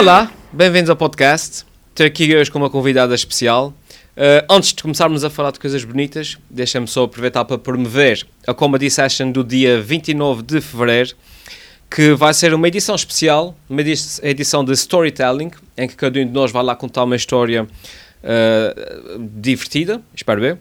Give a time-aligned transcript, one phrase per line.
[0.00, 1.66] Olá, bem-vindos ao podcast.
[1.90, 3.68] Estou aqui hoje com uma convidada especial.
[4.16, 8.54] Uh, antes de começarmos a falar de coisas bonitas, deixa-me só aproveitar para promover a
[8.54, 11.14] Comedy Session do dia 29 de fevereiro,
[11.90, 13.82] que vai ser uma edição especial, uma
[14.22, 19.28] edição de storytelling, em que cada um de nós vai lá contar uma história uh,
[19.38, 20.58] divertida, espero ver.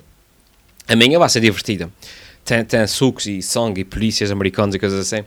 [0.85, 1.89] A minha vai ser divertida.
[2.43, 5.23] Tem, tem sucos e sangue e polícias americanos e coisas assim.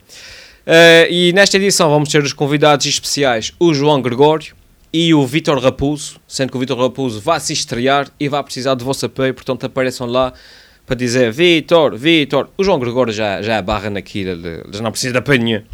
[0.66, 4.54] Uh, e nesta edição vamos ter os convidados especiais o João Gregório
[4.92, 8.74] e o Vitor Raposo, sendo que o Vitor Raposo vai se estrear e vai precisar
[8.74, 10.32] do vosso apoio, portanto apareçam lá
[10.86, 12.48] para dizer Vitor, Vitor.
[12.56, 15.64] O João Gregório já, já é barra naquilo, já não precisa de apoio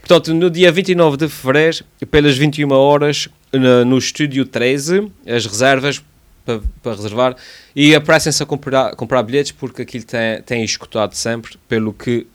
[0.00, 6.02] Portanto, no dia 29 de fevereiro, pelas 21 horas, no, Estúdio 13, as reservas
[6.44, 7.36] para, para reservar
[7.76, 12.26] e apressem-se a comprar, comprar bilhetes porque aquilo tem, tem escutado sempre, pelo que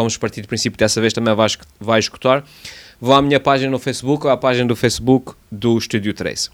[0.00, 2.44] vamos partir do princípio que dessa vez também vai, vai escutar,
[3.00, 6.50] vão à minha página no Facebook ou à página do Facebook do Estúdio 3.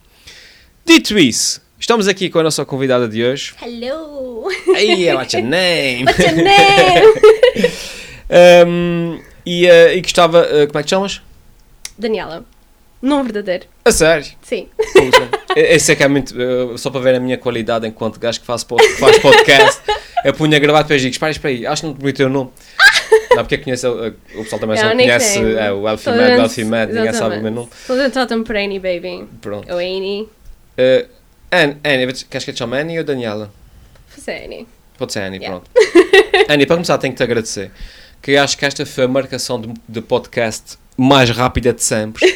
[0.84, 3.54] Dito isso, estamos aqui com a nossa convidada de hoje.
[3.62, 4.48] Hello!
[4.74, 6.04] Hey, what's your name?
[6.04, 7.12] What's your name?
[8.68, 11.22] um, e, uh, e gostava, uh, como é que te chamas?
[11.96, 12.44] Daniela.
[13.00, 13.66] Nome verdadeiro.
[13.84, 14.26] A sério?
[14.42, 14.68] Sim.
[15.54, 16.34] Esse é que é muito.
[16.34, 19.80] Uh, só para ver a minha qualidade enquanto gajo que faz, pod, faz podcast,
[20.24, 22.28] eu punha a gravar depois digo: espera, espera aí, acho que não te o teu
[22.28, 22.50] nome.
[23.36, 26.64] Não, porque conhece, o pessoal também é, só conhece é, o Elfie Mad, o Elfie
[26.64, 27.68] Mad, ninguém sabe o meu nome.
[27.86, 29.26] Todos a tratam por Annie, baby.
[29.40, 29.70] Pronto.
[29.70, 30.22] Ou Annie.
[30.22, 31.08] Uh,
[31.52, 33.52] Annie, Annie, queres que eu te chame Annie ou Daniela?
[34.10, 34.66] Pode ser Annie.
[34.98, 35.60] Pode ser Annie, yeah.
[35.60, 35.70] pronto.
[36.48, 37.70] Annie, para começar tenho que te agradecer,
[38.20, 42.26] que acho que esta foi a marcação de, de podcast mais rápida de sempre.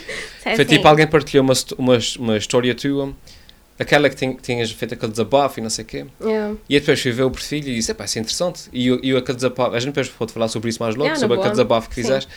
[0.56, 3.14] foi tipo, alguém partilhou uma, uma, uma história tua
[3.80, 6.06] aquela que tinhas feito aquele desabafo e não sei o quê.
[6.20, 6.54] Yeah.
[6.68, 8.64] E depois fui ver o perfil e disse, pá, isso é interessante.
[8.74, 11.18] E eu, eu aquele desabafo, a gente depois pode falar sobre isso mais logo, yeah,
[11.18, 12.30] sobre aquele desabafo que fizeste.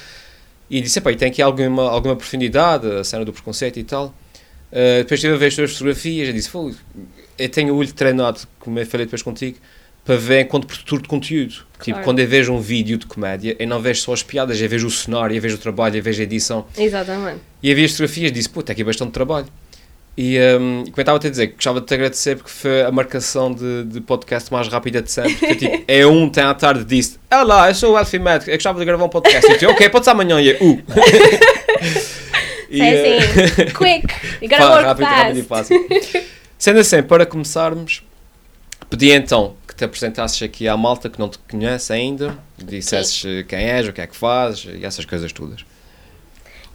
[0.69, 4.15] E disse, pá, e tem aqui alguma, alguma profundidade, a cena do preconceito e tal.
[4.71, 6.49] Uh, depois estive a ver as tuas fotografias e disse,
[7.37, 9.57] eu tenho o olho treinado, como eu falei depois contigo,
[10.05, 11.51] para ver enquanto produtor de conteúdo.
[11.51, 11.83] Tipo, claro.
[11.83, 14.69] Tipo, quando eu vejo um vídeo de comédia, eu não vejo só as piadas, eu
[14.69, 16.65] vejo o cenário, eu vejo o trabalho, eu vejo a edição.
[16.77, 17.41] Exatamente.
[17.61, 19.47] E vi as fotografias e disse, pô, tem aqui bastante trabalho.
[20.15, 23.99] E um, estava a dizer, gostava de te agradecer porque foi a marcação de, de
[23.99, 25.33] podcast mais rápida de sempre.
[25.33, 28.47] Porque, tipo, é um tem à tarde disse: Ah lá, eu sou o Elfie Mad,
[28.47, 29.51] eu gostava de gravar um podcast.
[29.51, 30.39] E eu ok, pode ser amanhã.
[30.39, 30.83] E eu, uh.
[32.69, 34.07] e, é assim, quick,
[34.39, 35.23] you gotta work rápido, fast.
[35.23, 35.87] rápido e fácil.
[36.59, 38.03] Sendo assim, para começarmos,
[38.91, 43.43] pedi então que te apresentasses aqui à malta que não te conhece ainda, dissesses Sim.
[43.47, 45.65] quem és, o que é que fazes e essas coisas todas.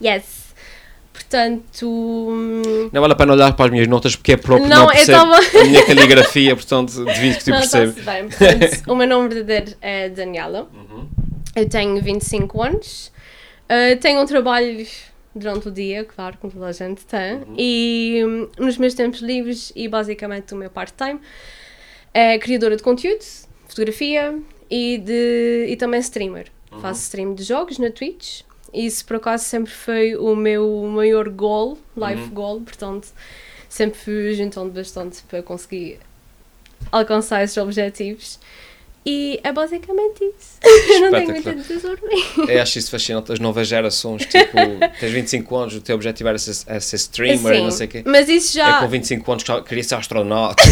[0.03, 0.38] Yes.
[1.29, 1.87] Portanto.
[1.87, 5.05] Hum, não vale a pena olhar para as minhas notas porque é próprio não, não
[5.05, 5.35] tava...
[5.35, 8.03] a minha caligrafia, portanto, devido que tu percebes.
[8.87, 10.67] O meu nome verdadeiro é Daniela.
[10.73, 11.07] Uhum.
[11.55, 13.11] Eu tenho 25 anos.
[13.65, 14.87] Uh, tenho um trabalho
[15.35, 17.35] durante o dia, claro, como toda a gente tem.
[17.35, 17.55] Uhum.
[17.55, 21.19] E um, nos meus tempos livres e basicamente o meu part-time
[22.11, 23.23] é criadora de conteúdo,
[23.67, 24.35] fotografia
[24.67, 26.47] e, de, e também streamer.
[26.71, 26.79] Uhum.
[26.79, 28.41] Faço stream de jogos na Twitch
[28.73, 32.29] isso por acaso sempre foi o meu maior goal, life uhum.
[32.29, 33.09] goal, portanto
[33.67, 35.99] sempre fui juntando bastante para conseguir
[36.91, 38.39] alcançar esses objetivos.
[39.05, 40.59] E é basicamente isso.
[40.93, 42.21] Eu não tenho muito a dizer sobre mim.
[42.47, 43.31] Eu acho isso fascinante.
[43.31, 44.57] As novas gerações, tipo,
[44.99, 47.89] tens 25 anos, o teu objetivo era ser, era ser streamer e não sei o
[47.89, 48.03] quê.
[48.05, 48.77] Mas isso já.
[48.77, 50.61] É com 25 anos queria ser astronauta.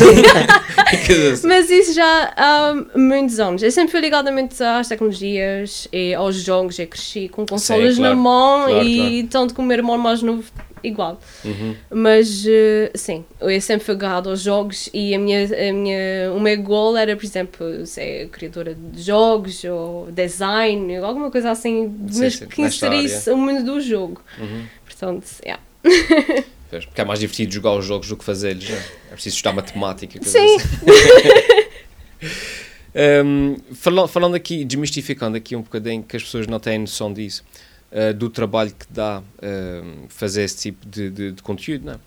[1.43, 3.63] mas isso já há muitos anos.
[3.63, 6.77] Eu sempre fui ligada muito às tecnologias e aos jogos.
[6.79, 9.27] Eu cresci com consoles Sim, claro, na mão claro, e claro.
[9.29, 10.43] tanto com o meu irmão mais novo
[10.83, 11.19] igual.
[11.43, 11.75] Uhum.
[11.89, 16.39] Mas, uh, sim, eu sempre fui agarrado aos jogos e a minha, a minha, o
[16.39, 22.19] meu goal era, por exemplo, ser criadora de jogos ou design, alguma coisa assim, sim,
[22.21, 24.21] mas sim, que inserisse o mundo do jogo.
[24.39, 24.65] Uhum.
[24.85, 25.61] Portanto, yeah.
[26.69, 28.73] Porque é mais divertido jogar os jogos do que fazê-los, é?
[28.73, 30.19] é preciso estudar matemática.
[30.21, 30.57] Sim.
[30.57, 30.67] Assim.
[33.25, 37.43] um, falando, falando aqui, desmistificando aqui um bocadinho, que as pessoas não têm noção disso
[37.91, 41.99] uh, do trabalho que dá uh, fazer esse tipo de, de, de conteúdo, não é?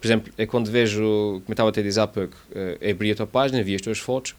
[0.00, 3.14] Por exemplo, é quando vejo, como estava a te dizer há pouco, uh, abri a
[3.14, 4.34] tua página, vi as tuas fotos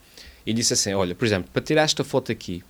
[0.45, 2.63] e disse assim: Olha, por exemplo, para tirar esta foto aqui,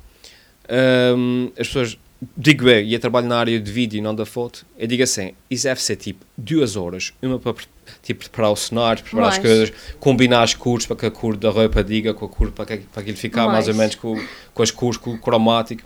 [1.16, 2.00] um, as pessoas,
[2.36, 5.04] digo eu, e eu trabalho na área de vídeo e não da foto, eu digo
[5.04, 7.54] assim: Isso deve ser tipo duas horas, uma para
[8.02, 9.38] tipo, preparar o cenário, preparar mais.
[9.38, 12.52] as coisas, combinar as cores para que a cor da roupa diga com a cor
[12.52, 14.20] para, que, para aquilo ficar mais, mais ou menos com,
[14.52, 15.84] com as cores, com o cromático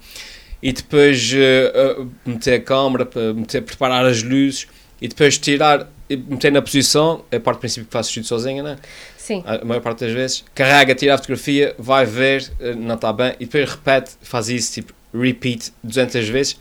[0.63, 4.65] e depois uh, meter a câmera, para meter, preparar as luzes
[5.01, 8.63] e depois tirar, meter na posição, é a parte do princípio que faço tudo sozinha,
[8.63, 8.77] né?
[9.17, 9.43] Sim.
[9.45, 10.45] A maior parte das vezes.
[10.55, 14.71] Carrega, tira a fotografia, vai ver, uh, não está bem, e depois repete, faz isso,
[14.75, 16.57] tipo, repeat 200 vezes,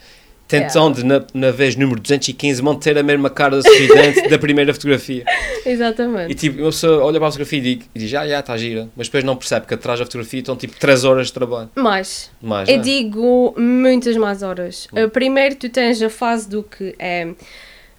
[0.52, 5.24] tentando na, na vez número 215 manter a mesma cara sorridente da primeira fotografia.
[5.64, 6.30] Exatamente.
[6.30, 8.56] E tipo, uma pessoa olha para a fotografia e diz, e diz ah, já, está
[8.56, 11.70] gira, mas depois não percebe que atrás da fotografia estão tipo 3 horas de trabalho.
[11.74, 12.30] Mais.
[12.40, 12.82] Mais, Eu né?
[12.82, 14.88] digo muitas mais horas.
[14.92, 17.28] Uh, primeiro, tu tens a fase do que é.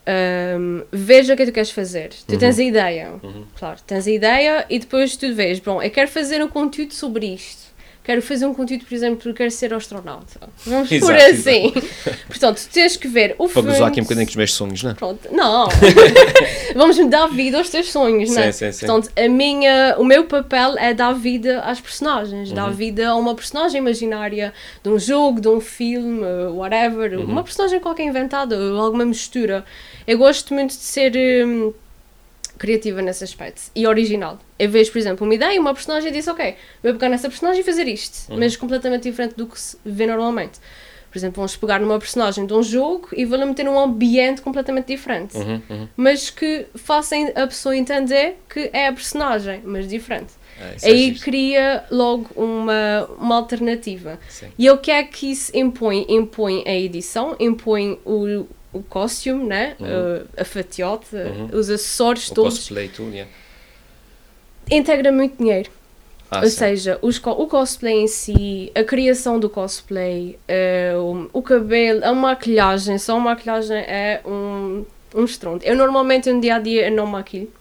[0.05, 2.09] Um, veja o que é que tu queres fazer.
[2.27, 3.13] Tu tens a ideia,
[3.57, 7.27] claro, tens a ideia e depois tu vês, bom, eu quero fazer um conteúdo sobre
[7.27, 7.72] isto.
[8.03, 10.49] Quero fazer um conteúdo, por exemplo, porque quero ser astronauta.
[10.65, 11.73] Vamos por Exato, assim.
[12.27, 14.83] Portanto, tu tens que ver o Para gozar aqui um bocadinho com os meus sonhos,
[14.83, 14.93] né?
[14.97, 15.69] Pronto, não.
[16.75, 18.51] Vamos dar vida aos teus sonhos, Sim, não é?
[18.51, 18.85] sim, sim.
[18.85, 22.73] Portanto, a minha, o meu papel é dar vida às personagens, dar Uhum.
[22.73, 24.53] vida a uma personagem imaginária
[24.83, 26.21] de um jogo, de um filme,
[26.51, 27.25] whatever, Uhum.
[27.25, 29.63] uma personagem qualquer inventada, alguma mistura.
[30.05, 31.13] Eu gosto muito de ser
[31.47, 31.73] hum,
[32.63, 34.39] criativa nesse aspecto e original.
[34.57, 37.59] Eu vejo, por exemplo, uma ideia, uma personagem e disse, ok, vou pegar nessa personagem
[37.61, 38.39] e fazer isto, Uhum.
[38.39, 40.59] mas completamente diferente do que se vê normalmente.
[41.11, 44.87] Por exemplo, vamos pegar numa personagem de um jogo e vou-lhe meter num ambiente completamente
[44.87, 45.87] diferente Uhum, uhum.
[45.97, 50.33] mas que façam a pessoa entender que é a personagem, mas diferente.
[50.59, 51.19] É, é Aí giro.
[51.19, 54.19] cria logo uma, uma alternativa.
[54.29, 54.47] Sim.
[54.57, 56.05] E o que é que isso impõe?
[56.09, 59.75] Impõe a edição, impõe o, o costume, né?
[59.79, 61.49] Uh, a fatiote, Uhum.
[61.53, 62.57] os acessórios O todos.
[62.57, 63.31] cosplay tudo, yeah.
[64.71, 65.69] Integra muito dinheiro.
[66.31, 66.57] Ah, Ou sim.
[66.57, 72.11] seja, os o cosplay em si, a criação do cosplay, eh, o, o cabelo, a
[72.13, 74.83] maquilhagem, só a maquilhagem é um,
[75.13, 75.63] um estrondo.
[75.63, 77.51] Eu normalmente no dia a dia não maquilho.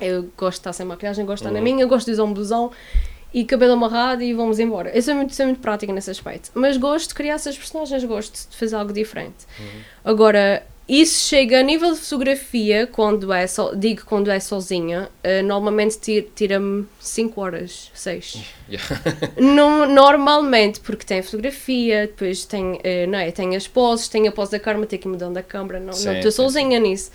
[0.00, 1.74] Eu gosto de estar sem maquilhagem, gosto de estar na Uhum.
[1.76, 2.72] minha, gosto de usar um blusão
[3.32, 4.90] e cabelo amarrado e vamos embora.
[4.90, 6.50] Eu sou muito, sou muito prática nesse aspecto.
[6.54, 9.46] Mas gosto de criar essas personagens, gosto de fazer algo diferente.
[10.04, 15.40] Agora, isso chega a nível de fotografia, quando é so, digo quando é sozinha, eh,
[15.40, 18.42] normalmente ti- tira-me 5 horas, 6.
[18.72, 18.86] Yeah.
[19.38, 24.32] No, normalmente, porque tem fotografia, depois tem, eh, não é, tem as poses, tem a
[24.32, 27.10] pose da câmera, tem que ir mudando a câmera, não Sim, estou sim, sozinha nisso.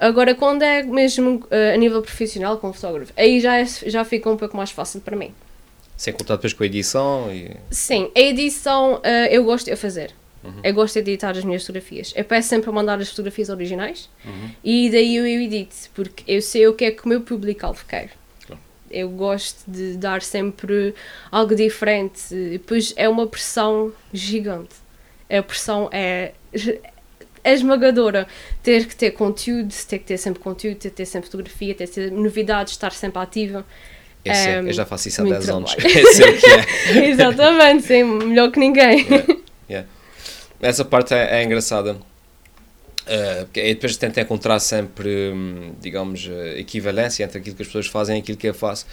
[0.00, 4.30] Agora, quando é mesmo eh, a nível profissional, com fotógrafo, aí já, é- já fica
[4.30, 5.34] um pouco mais fácil para mim.
[5.96, 7.56] Sem contar depois com a edição e...
[7.70, 10.12] Sim, a edição eh, eu gosto de eu fazer.
[10.44, 10.60] Uhum.
[10.62, 12.12] Eu gosto de editar as minhas fotografias.
[12.14, 14.50] Eu peço sempre a mandar as fotografias originais Uhum.
[14.62, 18.10] e daí eu edito, porque eu sei o que é que o meu público-alvo quer.
[18.46, 18.60] Claro.
[18.90, 20.94] Eu gosto de dar sempre
[21.32, 22.32] algo diferente.
[22.32, 24.74] Depois é uma pressão gigante.
[25.28, 26.32] A pressão é,
[27.42, 28.28] é esmagadora.
[28.62, 31.88] Ter que ter conteúdo, ter que ter sempre conteúdo, ter que ter sempre fotografia, ter
[31.88, 33.64] que ter novidades, estar sempre ativa.
[34.30, 35.74] É, eu já faço isso há muito 10 anos.
[35.74, 36.06] trabalho.
[36.06, 37.08] O que é.
[37.10, 39.06] Exatamente, sim, melhor que ninguém.
[39.68, 39.88] Yeah.
[40.60, 41.96] Essa parte é, é engraçada.
[43.06, 47.68] Uh, porque eu depois tento encontrar sempre, hum, digamos, uh, equivalência entre aquilo que as
[47.68, 48.84] pessoas fazem e aquilo que eu faço.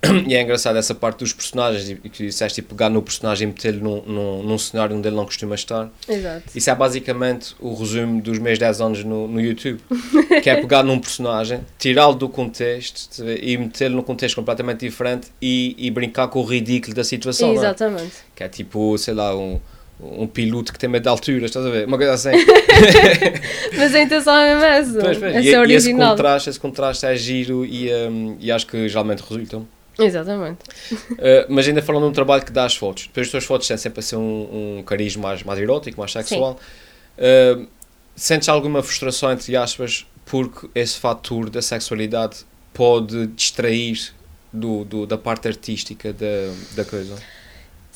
[0.26, 3.52] e é engraçado essa parte dos personagens, e que disseste, e pegar no personagem e
[3.52, 5.90] metê-lo num, num, num cenário onde ele não costuma estar.
[6.08, 6.44] Exato.
[6.54, 9.80] Isso é basicamente o resumo dos meus 10 anos no, no YouTube.
[10.42, 15.74] que é pegar num personagem, tirá-lo do contexto e metê-lo num contexto completamente diferente e,
[15.78, 17.48] e brincar com o ridículo da situação.
[17.48, 17.58] não é?
[17.66, 18.16] Exatamente.
[18.34, 19.60] Que é tipo, sei lá, um,
[20.00, 21.86] um piloto que tem medo de alturas, estás a ver?
[21.86, 22.30] Uma coisa assim.
[23.76, 25.22] Mas a intenção é pois.
[25.22, 26.10] Essa E, é e esse original.
[26.10, 29.66] contraste, esse contraste é giro e, um, e acho que geralmente resultam.
[29.98, 30.58] Exatamente.
[30.92, 33.66] Uh, mas ainda falando de um trabalho que dá as fotos, depois as tuas fotos
[33.66, 36.58] têm sempre a ser um, um cariz mais, mais erótico, mais sexual.
[37.18, 37.66] Uh,
[38.14, 42.38] sentes alguma frustração, entre aspas, porque esse fator da sexualidade
[42.72, 44.12] pode distrair
[44.52, 47.16] do, do- da parte artística da, da coisa?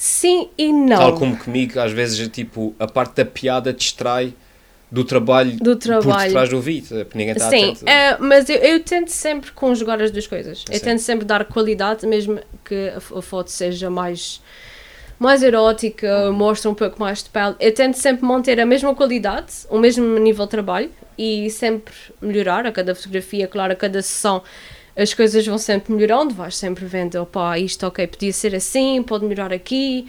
[0.05, 0.97] Sim e não.
[0.97, 4.35] Tal como comigo, às vezes é tipo, a parte da piada distrai
[4.91, 6.25] do trabalho, Do por trabalho.
[6.25, 7.89] detrás do vídeo, porque ninguém está Sim, atento.
[7.89, 10.65] é, mas eu, eu tento sempre conjugar as duas coisas.
[10.69, 10.85] Eu Sim.
[10.85, 14.43] tento sempre dar qualidade, mesmo que a, foto seja mais,
[15.21, 17.55] mais erótica, mostra um pouco mais de pele.
[17.61, 22.67] Eu tento sempre manter a mesma qualidade, o mesmo nível de trabalho e sempre melhorar
[22.67, 24.43] a cada fotografia, claro, a cada sessão.
[24.97, 29.25] As coisas vão sempre melhorando, vais sempre vendo, opá, isto ok, podia ser assim, pode
[29.25, 30.07] melhorar aqui.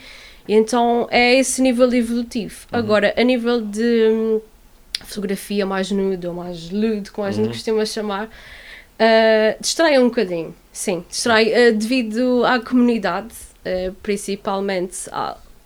[0.48, 2.68] E então é esse nível evolutivo.
[2.72, 4.42] Agora, a nível de hum,
[5.06, 10.54] fotografia mais nude ou mais lewd, como a gente costuma chamar, uh, distrai um bocadinho,
[10.72, 13.34] sim, distrai uh, devido à comunidade,
[13.66, 15.10] uh, principalmente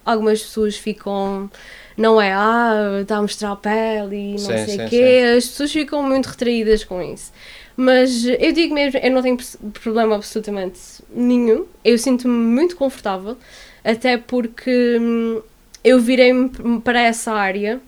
[0.06, 1.50] algumas pessoas ficam,
[1.98, 5.24] não é, ah, está a mostrar a pele e não Sim, sei sim, o quê,
[5.38, 7.32] as pessoas ficam muito retraídas com isso.
[7.78, 9.38] Mas eu digo mesmo, eu não tenho
[9.84, 10.80] problema absolutamente
[11.14, 13.38] nenhum, eu sinto-me muito confortável,
[13.84, 15.42] até porque hum,
[15.84, 16.50] eu virei-me
[16.82, 17.80] para essa área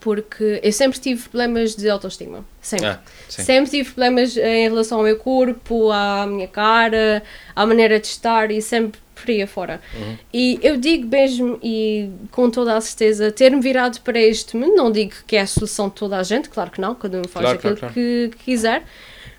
[0.00, 2.44] porque eu sempre tive problemas de autoestima.
[2.60, 2.88] Sempre.
[2.88, 3.00] Ah,
[3.36, 3.42] sim.
[3.44, 7.22] Sempre tive problemas em relação ao meu corpo, à minha cara,
[7.54, 9.80] à maneira de estar e sempre por aí afora.
[9.94, 10.16] Uhum.
[10.32, 14.90] E eu digo mesmo, e com toda a certeza, ter-me virado para este mundo, não
[14.90, 17.44] digo que é a solução de toda a gente, claro que não, cada um faz
[17.44, 18.82] Claro, aquilo claro, Que, que quiser,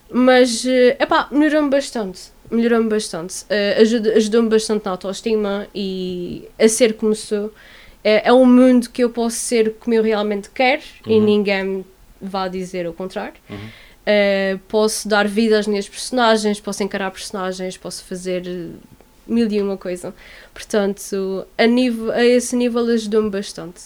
[0.10, 2.34] mas, eh, epá, melhorou-me bastante.
[2.50, 3.44] Melhorou-me bastante.
[3.50, 7.52] Eh, ajuda- Ajudou-me bastante na autoestima e a ser como sou.
[8.04, 11.24] É, é um mundo que eu posso ser como eu realmente quero e Uhum.
[11.26, 11.86] ninguém me
[12.22, 13.34] vá dizer o contrário.
[14.06, 18.68] Eh, posso dar vida às minhas personagens, posso encarar personagens, posso fazer eh,
[19.28, 20.14] mil e uma coisa.
[20.54, 23.82] Portanto, a, nível, a esse nível ajudou-me bastante.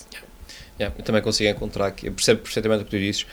[0.79, 3.25] Yeah, eu também consigo encontrar aqui, eu percebo perfeitamente o que tu dizes,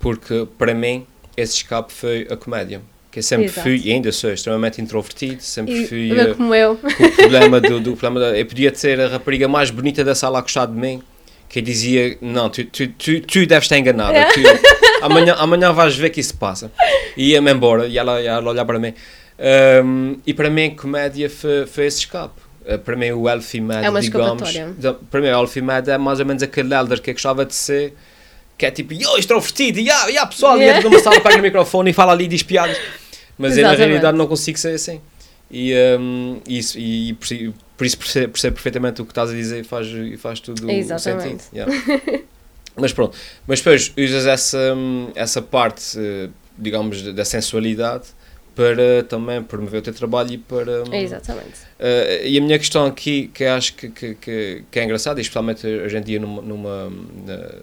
[0.00, 2.80] porque para mim esse escape foi a comédia.
[3.10, 3.62] Que eu sempre Exato.
[3.62, 6.76] fui, e ainda sou, extremamente introvertido, sempre E, fui eh, como eu.
[6.76, 10.14] com o problema do, do problema da, eu podia ser a rapariga mais bonita da
[10.14, 11.02] sala a gostar de mim,
[11.48, 14.40] que dizia, não, tu, tu, tu, tu deves estar enganada, tu-
[15.02, 16.70] amanhã, amanhã vais ver que isso passa.
[17.16, 18.94] E ia-me embora, e ela, ela olhar para mim.
[19.84, 22.40] Um, e para mim, comédia foi, foi esse escape.
[22.66, 24.54] Uh, para mim, o Elfie Mad, É digamos.
[24.54, 27.44] Então, Para mim, o Elfie Mad é mais ou menos aquele elder que eu gostava
[27.46, 27.94] de ser,
[28.58, 30.74] que é tipo, yo, extrovertido, e yeah, yeah, pessoal, Yeah.
[30.74, 32.76] e entra numa sala, pega no microfone e fala ali e diz piadas.
[33.38, 35.00] Mas eu, na realidade, não consigo ser assim.
[35.50, 37.28] E, um, isso, e por,
[37.76, 39.86] por isso percebo, percebo perfeitamente o que estás a dizer e faz,
[40.18, 41.44] faz tudo o Exatamente.
[41.44, 41.54] sentido.
[41.54, 41.72] yeah.
[42.80, 43.16] Mas pronto,
[43.46, 48.04] mas depois usas essa, hum, essa parte, eh, digamos, da sensualidade
[48.54, 50.82] para também promover o teu trabalho e para...
[50.82, 51.60] hum, Exatamente.
[51.78, 55.64] eh, e a minha questão aqui, que acho que, que, que, que é engraçada, especialmente
[55.66, 56.92] hoje em dia numa, numa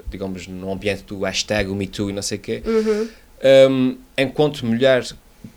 [0.09, 3.09] digamos, no ambiente do hashtag, o MeToo e não sei o quê, Uhum.
[3.69, 5.05] um, enquanto mulher,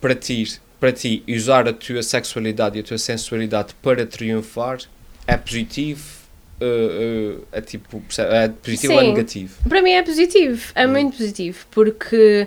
[0.01, 4.79] para ti, para ti, usar a tua sexualidade e a tua sensualidade para triunfar
[5.27, 6.18] é positivo?
[6.61, 9.09] Uh, uh, é tipo, é positivo ou é Sim.
[9.13, 9.55] negativo?
[9.69, 10.91] Para mim é positivo, é Hum.
[10.91, 12.47] muito positivo, porque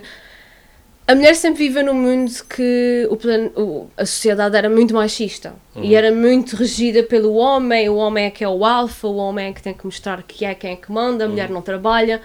[1.06, 5.54] a mulher sempre vive num mundo que o plan- o- a sociedade era muito machista
[5.74, 5.84] Uhum.
[5.84, 7.88] e era muito regida pelo homem.
[7.88, 10.44] O homem é que é o alfa, o homem é que tem que mostrar que
[10.44, 11.54] é quem é que manda, a mulher Uhum.
[11.54, 12.20] não trabalha.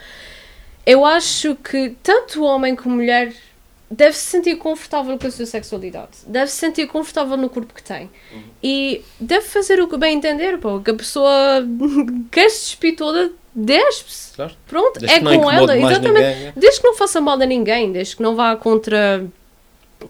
[0.86, 3.34] Eu acho que tanto o homem como a mulher
[3.90, 7.82] deve se sentir confortável com a sua sexualidade, deve se sentir confortável no corpo que
[7.84, 8.44] tem Uhum.
[8.62, 11.32] e deve fazer o que bem entender, pô, que a pessoa
[12.32, 14.34] quer se despir toda, despe-se.
[14.36, 14.54] Claro.
[14.68, 16.08] Pronto, Desde é com ela, exatamente.
[16.26, 16.54] ninguém, né?
[16.56, 19.26] Desde que não faça mal a ninguém, desde que não vá contra.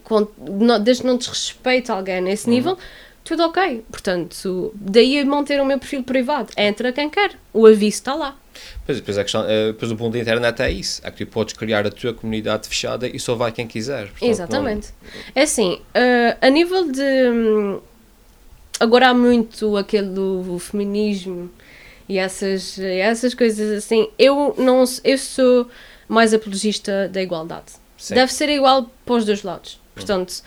[0.04, 2.54] con- não- desde que não desrespeite alguém nesse Uhum.
[2.54, 2.78] nível,
[3.24, 3.82] tudo ok.
[3.90, 6.50] Portanto, daí a manter o meu perfil privado.
[6.58, 7.32] Entra quem quer.
[7.54, 8.36] O aviso está lá.
[8.84, 11.30] Pois, depois, a questão, eh, depois o ponto da internet é isso, é que tu
[11.30, 14.08] podes criar a tua comunidade fechada e só vai quem quiser.
[14.08, 14.88] Portanto, Exatamente.
[15.34, 17.02] É assim, eh, a nível de.
[17.02, 17.80] hum,
[18.80, 21.50] Agora há muito aquele do feminismo
[22.08, 24.08] e essas, essas coisas assim.
[24.18, 25.68] Eu, não, eu sou
[26.06, 27.72] mais apologista da igualdade.
[27.96, 28.14] Sim.
[28.14, 29.80] Deve ser igual para os dois lados.
[29.94, 30.42] Portanto,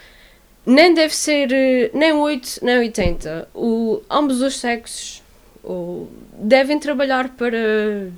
[0.66, 3.50] nem deve ser eh, nem 8 nem 80.
[3.54, 5.21] O, ambos os sexos
[5.64, 8.10] o, devem trabalhar para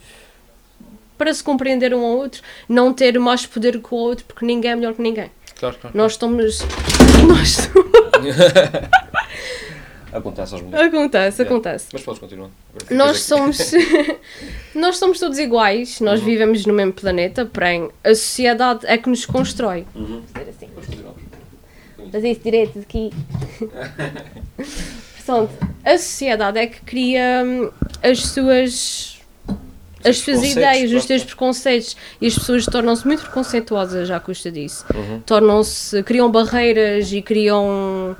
[1.17, 4.71] para se compreender um ao outro, não ter mais poder que o outro, porque ninguém
[4.71, 5.29] é melhor que ninguém.
[5.57, 5.95] Claro, claro.
[5.97, 6.59] Nós estamos.
[7.27, 7.69] Nós
[10.11, 10.87] Acontece aos mulheres.
[10.87, 11.55] Acontece, Yeah.
[11.55, 11.85] acontece.
[11.93, 12.49] Mas podes continuar.
[12.91, 13.71] Nós somos.
[14.75, 16.25] nós somos todos iguais, nós Uhum.
[16.25, 19.85] vivemos no mesmo planeta, porém a sociedade é que nos constrói.
[19.95, 20.05] Uhum.
[20.05, 20.69] Vou fazer assim.
[22.11, 23.11] Fazer isso direito aqui.
[25.25, 25.51] Portanto,
[25.83, 29.19] a sociedade é que cria hum, as suas.
[30.05, 34.85] As suas ideias, os teus preconceitos e as pessoas tornam-se muito preconceituosas à custa disso.
[34.93, 35.21] Uhum.
[35.21, 38.13] Tornam-se, criam barreiras e criam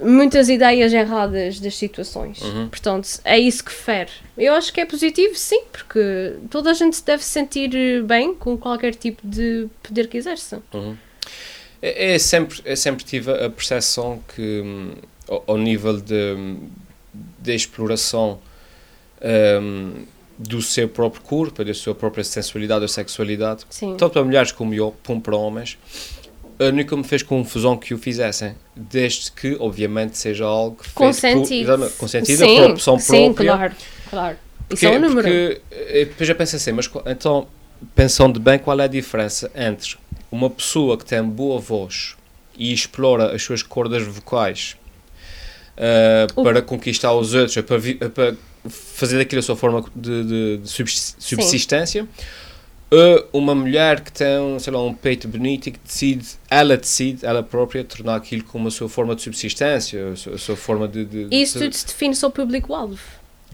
[0.00, 2.40] muitas ideias erradas das situações.
[2.40, 2.68] Uhum.
[2.68, 4.10] Portanto, é isso que fere.
[4.38, 8.56] Eu acho que é positivo, sim, porque toda a gente se deve sentir bem com
[8.56, 10.58] qualquer tipo de poder que exerce.
[10.72, 10.96] Uhum.
[11.82, 14.92] É, é sempre, eu sempre tive a percepção que, hum,
[15.30, 16.56] ao, ao nível de,
[17.38, 18.38] de exploração
[19.62, 20.04] hum,
[20.36, 23.94] do seu próprio corpo, da sua própria sensualidade ou sexualidade, Sim.
[23.96, 25.78] tanto para mulheres como eu, como para homens,
[26.74, 31.62] nunca me fez confusão que o fizessem, desde que, obviamente, seja algo feito por- Consentido.
[31.62, 33.52] exatamente, consentido sim, por opção sim, própria.
[33.56, 33.74] claro,
[34.10, 34.36] claro.
[34.36, 35.22] Isso Porque, é um número.
[35.28, 37.48] porque eh, depois eu penso assim, mas então,
[37.94, 39.96] pensando bem, qual é a diferença entre
[40.30, 42.14] uma pessoa que tem boa voz
[42.56, 44.76] e explora as suas cordas vocais
[45.82, 48.36] eh, O- para conquistar os outros, ou para, vi- ou para
[48.68, 52.06] fazer daquilo a sua forma de, de- de subs- subsistência,
[52.90, 56.76] ou uma mulher que tem, um, sei lá, um peito bonito e que decide, ela
[56.76, 60.56] decide, ela própria, tornar aquilo como a sua forma de subsistência, a sua, a sua
[60.56, 61.04] forma de...
[61.04, 62.98] de Isso de- tudo se define só público-alvo.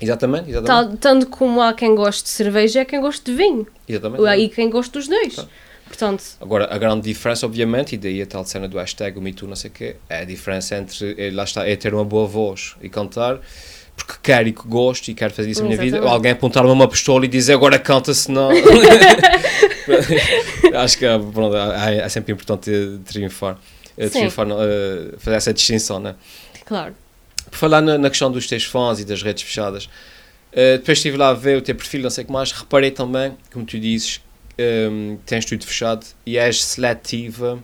[0.00, 0.96] Exatamente, exatamente.
[0.98, 3.66] Tanto como há quem goste de cerveja, há quem goste de vinho.
[3.88, 4.40] exatamente.
[4.42, 5.36] E quem goste dos dois.
[5.36, 5.46] Tá.
[5.86, 9.32] Portanto, Agora, a grande diferença, obviamente, e daí a tal cena do hashtag, o Me
[9.32, 12.04] Too, não sei o quê, é a diferença entre, eh, lá está, é ter uma
[12.04, 13.38] boa voz e cantar,
[13.96, 16.70] porque quero e que gosto e quero fazer isso na minha vida, ou alguém apontar-me
[16.70, 18.50] uma pistola e dizer agora canta, senão...
[20.74, 23.56] Acho que pronto, é, é sempre importante eh, triunfar,
[23.96, 26.14] eh, triunfar eh, fazer essa distinção, né?
[26.64, 26.94] claro.
[27.48, 29.88] Por falar na, na questão dos teus fãs e das redes fechadas,
[30.52, 32.90] eh, depois estive lá a ver o teu perfil, não sei o que mais, reparei
[32.90, 34.20] também, como tu dizes,
[34.58, 37.62] ehm, tens tudo fechado e és seletiva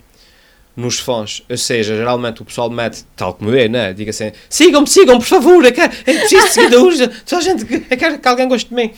[0.77, 1.43] nos fãs.
[1.49, 3.93] Ou seja, geralmente o pessoal mete, tal como eu, né?
[3.93, 7.97] Diga assim: sigam-me, sigam, por favor, quero, eu preciso de seguidores, toda a gente, eu
[7.97, 8.93] quero que alguém goste de mim.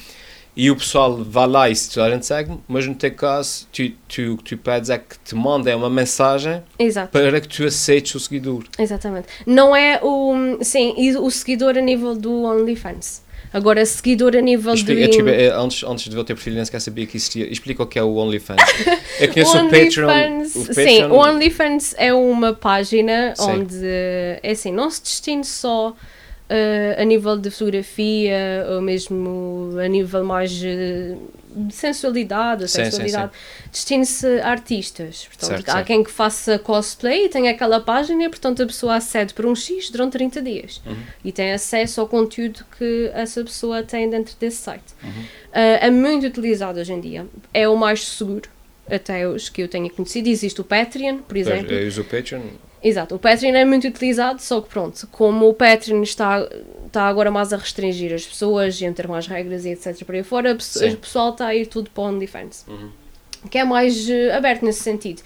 [0.57, 3.91] E o pessoal vai lá e toda a gente segue, mas no teu caso, tu,
[4.07, 7.11] tu, tu pedes é que te mandem uma mensagem Exato.
[7.11, 8.63] para que tu aceites o seguidor.
[8.79, 9.27] Exatamente.
[9.45, 10.59] Não é o.
[10.63, 13.24] Sim, o seguidor a nível do OnlyFans.
[13.55, 16.81] Agora, seguidor a nível Explica, tipo, eh, antes, antes de o teu perfil, nem sequer
[16.81, 17.51] sabia que existia.
[17.51, 18.61] Explica o que é o OnlyFans.
[19.21, 20.09] Eu conheço o, Patreon.
[20.09, 23.51] OnlyFans- O Sim, Patreon o OnlyFans é uma página Sim.
[23.51, 23.77] onde,
[24.43, 25.95] é assim, não se distingue só
[26.49, 31.15] eh, a nível de fotografia ou mesmo a nível mais eh,
[31.55, 33.33] de sensualidade, ou Sim, sexualidade,
[33.71, 35.27] distingue-se a artistas.
[35.27, 38.97] Portanto, Certo, há quem que faça cosplay e tem aquela página e, portanto, a pessoa
[38.97, 40.97] acede por um X durante 30 dias Uhum.
[41.25, 44.95] e tem acesso ao conteúdo que essa pessoa tem dentro desse site.
[45.03, 45.11] Uhum.
[45.11, 47.27] Uh, é muito utilizado hoje em dia.
[47.53, 48.49] É o mais seguro,
[48.91, 50.29] até os que eu tenha conhecido.
[50.29, 51.73] Existe o Patreon, por exemplo.
[51.73, 52.43] Eu uso o Patreon.
[52.85, 56.47] Exato, o Patreon é muito utilizado, só que pronto, como o Patreon está,
[56.87, 60.05] está agora mais a restringir as pessoas e a ter mais regras e etc.
[60.05, 60.91] por aí fora, Sim.
[60.91, 62.67] o pessoal está a ir tudo para o OnlyFans.
[62.69, 62.91] Uhum.
[63.51, 65.23] Que é mais eh, aberto nesse sentido.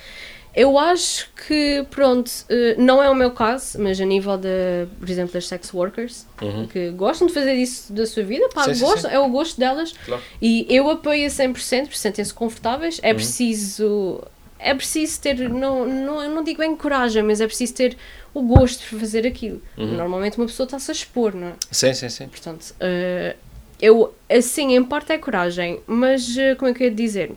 [0.55, 5.09] Eu acho que, pronto, eh, não é o meu caso, mas a nível de, por
[5.11, 6.67] exemplo, das sex workers, Uhum.
[6.67, 9.17] que gostam de fazer isso da sua vida, pá, Sim, sim, gostam, sim.
[9.17, 9.93] é o gosto delas.
[10.05, 10.23] Claro.
[10.41, 12.95] E eu apoio a 100%, porque sentem-se confortáveis.
[12.99, 13.05] Uhum.
[13.05, 14.23] É preciso.
[14.59, 15.49] É preciso ter.
[15.49, 17.97] Não, não, eu não digo bem coragem, mas é preciso ter
[18.35, 19.63] o gosto de fazer aquilo.
[19.77, 19.97] Uhum.
[19.97, 21.53] Normalmente uma pessoa está-se a expor, não é?
[21.71, 22.29] Sim, sim, sim.
[22.29, 23.37] Portanto, eh,
[23.81, 24.15] eu.
[24.29, 27.33] Assim, em parte é coragem, mas eh, como é que eu ia dizer?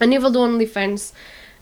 [0.00, 1.12] A nível do OnlyFans,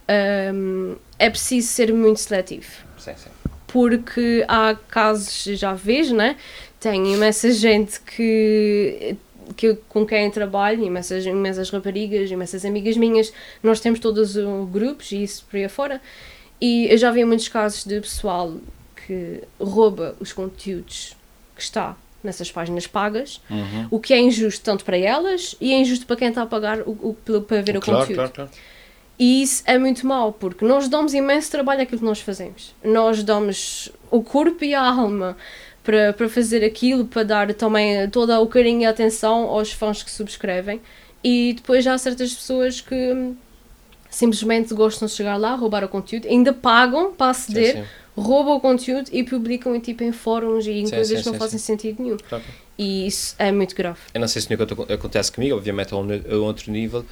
[0.07, 3.29] ehm, é preciso ser muito seletivo sim, sim.
[3.67, 6.35] porque há casos, já vejo, né?
[6.79, 9.15] Tenho imensa gente que,
[9.53, 15.11] que com quem trabalho, imensas, imensas raparigas, imensas amigas minhas, nós temos todos uh, grupos
[15.11, 16.01] e isso por aí afora,
[16.59, 18.53] e eu já vi muitos casos de pessoal
[19.07, 21.15] que rouba os conteúdos
[21.55, 23.87] que está nessas páginas pagas, Uhum.
[23.89, 26.81] o que é injusto tanto para elas e é injusto para quem está a pagar
[26.81, 28.13] o, o- para ver o conteúdo.
[28.13, 28.49] claro, claro.
[29.17, 32.73] E isso é muito mau, porque nós damos imenso trabalho àquilo que nós fazemos.
[32.83, 35.37] Nós damos o corpo e a alma
[35.83, 40.11] para, para fazer aquilo, para dar também todo o carinho e atenção aos fãs que
[40.11, 40.81] subscrevem.
[41.23, 43.33] E depois há certas pessoas que
[44.09, 47.87] simplesmente gostam de chegar lá, roubar o conteúdo, ainda pagam para aceder, Sim, sim.
[48.21, 51.35] roubam o conteúdo e publicam em, tipo, em fóruns e em Sim, coisas que não
[51.35, 52.17] fazem sentido nenhum.
[52.17, 52.43] Claro.
[52.77, 53.99] E isso é muito grave.
[54.13, 57.05] Eu não sei se nunca aco- acontece comigo, obviamente a um, a outro nível,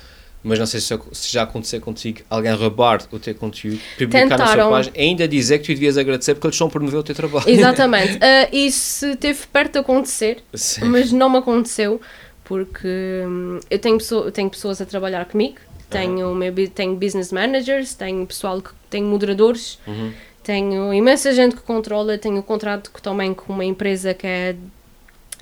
[0.44, 4.38] mas não sei se, se já aconteceu contigo alguém roubar o teu conteúdo, publicar na
[4.38, 4.70] sua Tentaram.
[4.72, 7.50] página, ainda dizer que tu devias agradecer porque eles estão a promover o teu trabalho.
[7.50, 8.18] Exatamente.
[8.24, 10.86] Ah, isso esteve perto de acontecer, Sim.
[10.86, 12.00] mas não me aconteceu
[12.44, 12.88] porque
[13.28, 15.58] hum, eu tenho, pessoa, eu tenho pessoas a trabalhar comigo,
[15.90, 20.12] tenho, o meu tenho business managers, tenho pessoal que tenho moderadores, Uhum.
[20.44, 24.56] tenho imensa gente que controla, tenho um contrato que também com uma empresa que é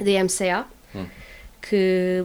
[0.02, 1.06] DMCA, Hum.
[1.62, 2.24] que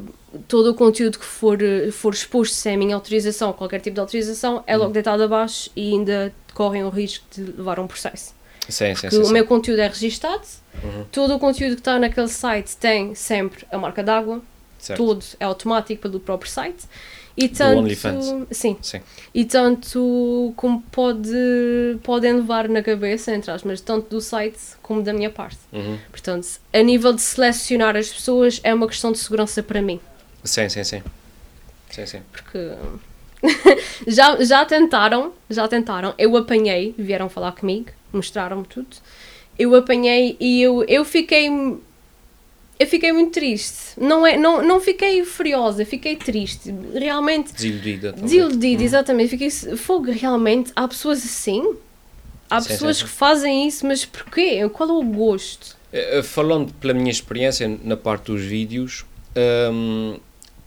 [0.49, 1.59] todo o conteúdo que for,
[1.93, 4.93] for exposto sem a minha autorização, qualquer tipo de autorização, é logo Hum.
[4.93, 8.35] deitado abaixo e ainda correm o risco de levar um processo
[8.69, 9.21] Sim, sim, sim.
[9.21, 9.33] o sim.
[9.33, 10.43] meu conteúdo é registado,
[10.83, 11.05] Uhum.
[11.13, 14.41] todo o conteúdo que está naquele site tem sempre a marca d'água,
[14.97, 16.85] tudo é automático pelo próprio site.
[17.35, 17.89] E tanto,
[18.51, 19.01] sim, Sim.
[19.33, 21.33] e tanto como pode,
[22.03, 25.57] podem levar na cabeça, entre aspas, tanto do site como da minha parte.
[25.73, 25.97] Uhum.
[26.11, 29.99] Portanto, a nível de selecionar as pessoas é uma questão de segurança para mim,
[30.45, 31.03] Sim, sim, sim.
[31.91, 32.21] Sim, sim.
[32.33, 32.59] porque
[34.07, 38.97] já, já tentaram, já tentaram, eu apanhei, vieram falar comigo, mostraram-me tudo,
[39.59, 41.49] eu apanhei e eu, eu fiquei
[42.79, 43.77] eu fiquei muito triste.
[43.97, 46.75] Não, é, não, não fiquei furiosa, fiquei triste.
[46.95, 48.11] Realmente Desiludida.
[48.13, 48.25] também.
[48.25, 48.85] desiludida, Uhum.
[48.87, 49.29] exatamente.
[49.29, 50.73] Fiquei fogo, realmente.
[50.75, 51.77] Há pessoas assim?
[52.51, 53.07] Há Sim, pessoas sim, sim.
[53.09, 54.69] que fazem isso, mas porquê?
[54.71, 55.77] Qual é o gosto?
[55.93, 59.05] Eh, eh, Falando pela minha experiência na parte dos vídeos,
[59.73, 60.19] hum,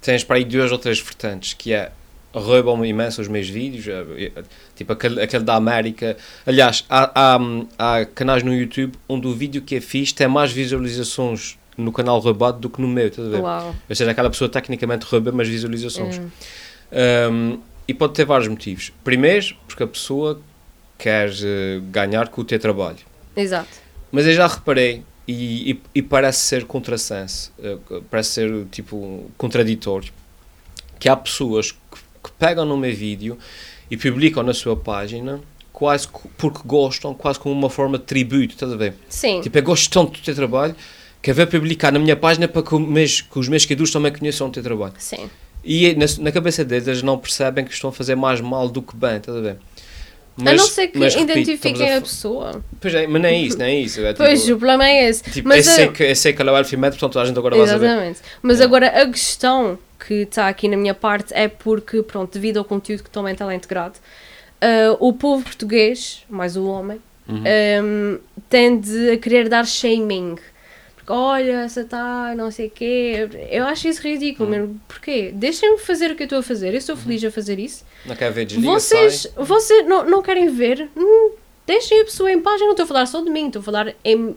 [0.05, 1.91] tens para aí duas ou três vertentes, que é
[2.33, 4.43] roubam imenso os meus vídeos, eh, eh,
[4.75, 6.17] tipo aquele, aquele da América.
[6.45, 10.27] Aliás, há, há, hum, há canais no YouTube onde o vídeo que é fixe tem
[10.27, 13.41] mais visualizações no canal roubado do que no meu, estás a ver?
[13.41, 13.75] Uau.
[13.89, 16.21] Ou seja, aquela pessoa tecnicamente rouba, mas visualizações.
[16.91, 17.27] É.
[17.29, 18.91] Um, e pode ter vários motivos.
[19.03, 20.41] Primeiro, porque a pessoa
[20.97, 22.99] quer eh, ganhar com o teu trabalho.
[23.35, 23.69] Exato.
[24.11, 27.77] Mas eu já reparei, e, e, e parece ser contrassenso, eh,
[28.09, 30.11] parece ser tipo contraditório,
[30.99, 31.77] que há pessoas que,
[32.23, 33.37] que pegam no meu vídeo
[33.89, 35.39] e publicam na sua página
[35.73, 36.07] quase
[36.37, 38.93] porque gostam, quase como uma forma de tributo, estás a ver?
[39.09, 39.41] Sim.
[39.41, 40.75] Tipo, eu gosto tanto do teu trabalho
[41.21, 43.91] que eu vou publicar na minha página para que, o meus- que os meus seguidores
[43.91, 44.93] também conheçam o teu trabalho.
[44.99, 45.29] Sim.
[45.63, 48.81] E na, na cabeça deles eles não percebem que estão a fazer mais mal do
[48.81, 49.57] que bem, estás a ver?
[50.37, 52.63] A não ser que mas, identifiquem a, fa- pessoa.
[52.81, 54.01] Pois é, mas não é isso, não é isso.
[54.05, 55.23] É, Pois, tipo, o problema é esse.
[55.23, 57.25] tipo, Mas eu, a- sei que, eu sei que ela é o alfimédio, portanto a
[57.25, 57.85] gente agora vai saber.
[57.85, 58.19] Exatamente.
[58.41, 58.63] Mas É.
[58.63, 63.03] agora a questão que está aqui na minha parte é porque, pronto, devido ao conteúdo
[63.03, 63.95] que também está lá integrado,
[64.61, 67.43] ah, o povo português, mais o homem, Uhum.
[67.43, 68.19] ahm,
[68.49, 70.35] tende a querer dar shaming.
[71.05, 73.29] Porque, olha, essa está, não sei o quê.
[73.51, 74.55] Eu acho isso ridículo Uhum.
[74.59, 74.81] mesmo.
[74.87, 75.31] Porquê?
[75.35, 76.69] Deixem-me fazer o que eu estou a fazer.
[76.73, 77.85] Eu estou feliz a fazer isso.
[78.05, 79.45] Não quer ver, desliga, Vocês, sai.
[79.45, 80.89] vocês não, não querem ver?
[80.97, 81.31] Hum,
[81.67, 82.59] deixem a pessoa em paz.
[82.59, 84.35] Eu não estou a falar só de mim, estou a falar em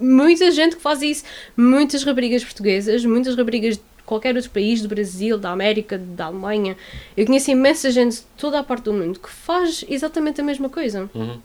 [0.00, 1.24] muita gente que faz isso.
[1.56, 6.76] Muitas raparigas portuguesas, muitas raparigas de qualquer outro país, do Brasil, da América, da Alemanha.
[7.16, 10.68] Eu conheço imensa gente de toda a parte do mundo que faz exatamente a mesma
[10.70, 11.10] coisa.
[11.14, 11.38] Uhum.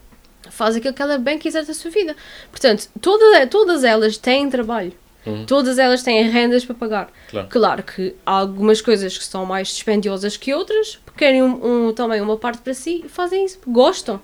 [0.52, 2.14] Faz aquilo que ela bem quiser da sua vida.
[2.50, 4.92] Portanto, toda, todas elas têm trabalho.
[5.24, 5.46] Uhum.
[5.46, 7.10] Todas elas têm rendas para pagar.
[7.30, 7.48] Claro.
[7.48, 11.92] Claro que há algumas coisas que são mais dispendiosas que outras, porque querem um, um-
[11.92, 14.20] também uma parte para si e fazem isso, gostam.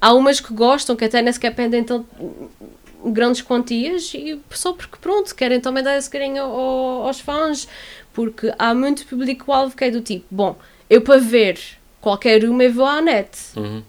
[0.00, 2.06] Há umas que gostam, que até nem sequer pendem tão
[3.04, 7.68] grandes quantias e só porque pronto, querem também dar esse carinho ao- aos fãs,
[8.12, 10.56] porque há muito público-alvo que é do tipo, bom,
[10.88, 11.58] eu para ver
[12.00, 13.82] qualquer uma eu vou à net, Uhum.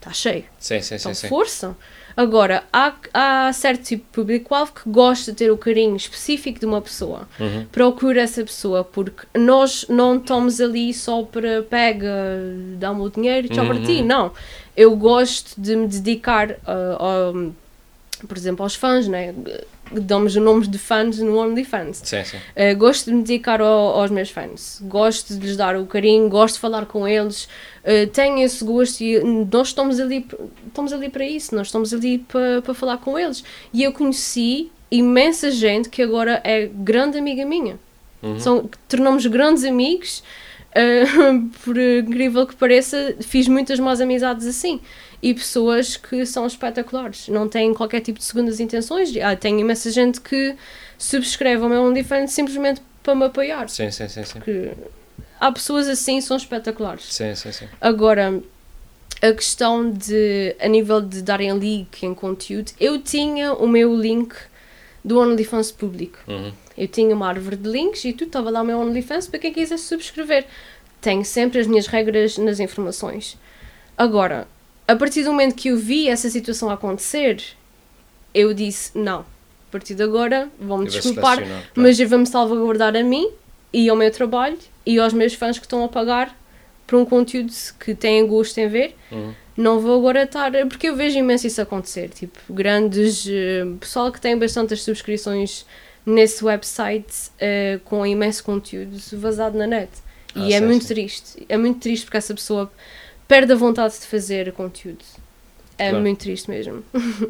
[0.00, 0.44] Está cheio.
[0.58, 0.94] Sim, sim, sim.
[0.96, 1.28] Então, sim.
[1.28, 1.76] força.
[2.16, 6.66] Agora, há, há certo tipo de público-alvo que gosta de ter o carinho específico de
[6.66, 7.28] uma pessoa.
[7.38, 7.66] Uhum.
[7.70, 12.10] Procura essa pessoa, porque nós não estamos ali só para pega,
[12.78, 14.00] dá-me o dinheiro, tchau para ti.
[14.00, 14.06] Uhum.
[14.06, 14.32] Não.
[14.76, 16.56] Eu gosto de me dedicar,
[16.98, 17.52] ao-
[18.26, 19.34] por exemplo, aos fãs, né?
[19.92, 22.00] Damos o nome de fãs no OnlyFans.
[22.04, 22.36] Sim, sim.
[22.36, 26.28] Uh, gosto de me dedicar ao- aos meus fãs, gosto de lhes dar o carinho,
[26.28, 27.44] gosto de falar com eles,
[27.84, 29.18] uh, tenho esse gosto e
[29.50, 30.24] nós estamos ali,
[30.68, 33.42] estamos ali para isso, nós estamos ali para, para falar com eles.
[33.72, 37.76] E eu conheci imensa gente que agora é grande amiga minha.
[38.22, 38.38] Uhum.
[38.38, 40.22] São, tornamos grandes amigos,
[40.70, 44.80] uh, por incrível que pareça, fiz muitas más amizades assim.
[45.22, 49.14] E pessoas que são espetaculares, não têm qualquer tipo de segundas intenções.
[49.18, 50.56] Ah, tenho imensa gente que
[50.96, 53.68] subscreve o meu OnlyFans simplesmente para me apoiar.
[53.68, 54.40] Sim, sim, sim, sim.
[55.38, 57.04] Há pessoas assim que são espetaculares.
[57.12, 57.66] Sim, sim, sim.
[57.80, 58.42] Agora,
[59.22, 64.34] a questão de, a nível de darem link em conteúdo, eu tinha o meu link
[65.04, 66.18] do OnlyFans público.
[66.26, 66.52] Uhum.
[66.76, 69.52] Eu tinha uma árvore de links e tudo, estava lá o meu OnlyFans para quem
[69.52, 70.46] quisesse subscrever.
[71.00, 73.38] Tenho sempre as minhas regras nas informações.
[73.96, 74.46] Agora,
[74.90, 77.42] a partir do momento que eu vi essa situação acontecer,
[78.34, 81.62] eu disse: não, a partir de agora vão-me desculpar, claro.
[81.74, 83.30] mas eu vou-me salvaguardar a mim
[83.72, 86.36] e ao meu trabalho e aos meus fãs que estão a pagar
[86.86, 88.96] por um conteúdo que têm gosto em ver.
[89.12, 89.32] Uhum.
[89.56, 90.50] Não vou agora estar.
[90.66, 92.08] Porque eu vejo imenso isso acontecer.
[92.08, 93.26] Tipo, grandes.
[93.28, 95.64] eh, pessoal que tem bastantes subscrições
[96.04, 99.90] nesse website eh, com imenso conteúdo vazado na net.
[100.34, 100.94] Ah, e é sim, muito sim.
[100.94, 101.46] triste.
[101.48, 102.72] É muito triste porque essa pessoa
[103.30, 105.04] perde a vontade de fazer conteúdo.
[105.78, 106.04] É Claro.
[106.04, 106.82] muito triste mesmo.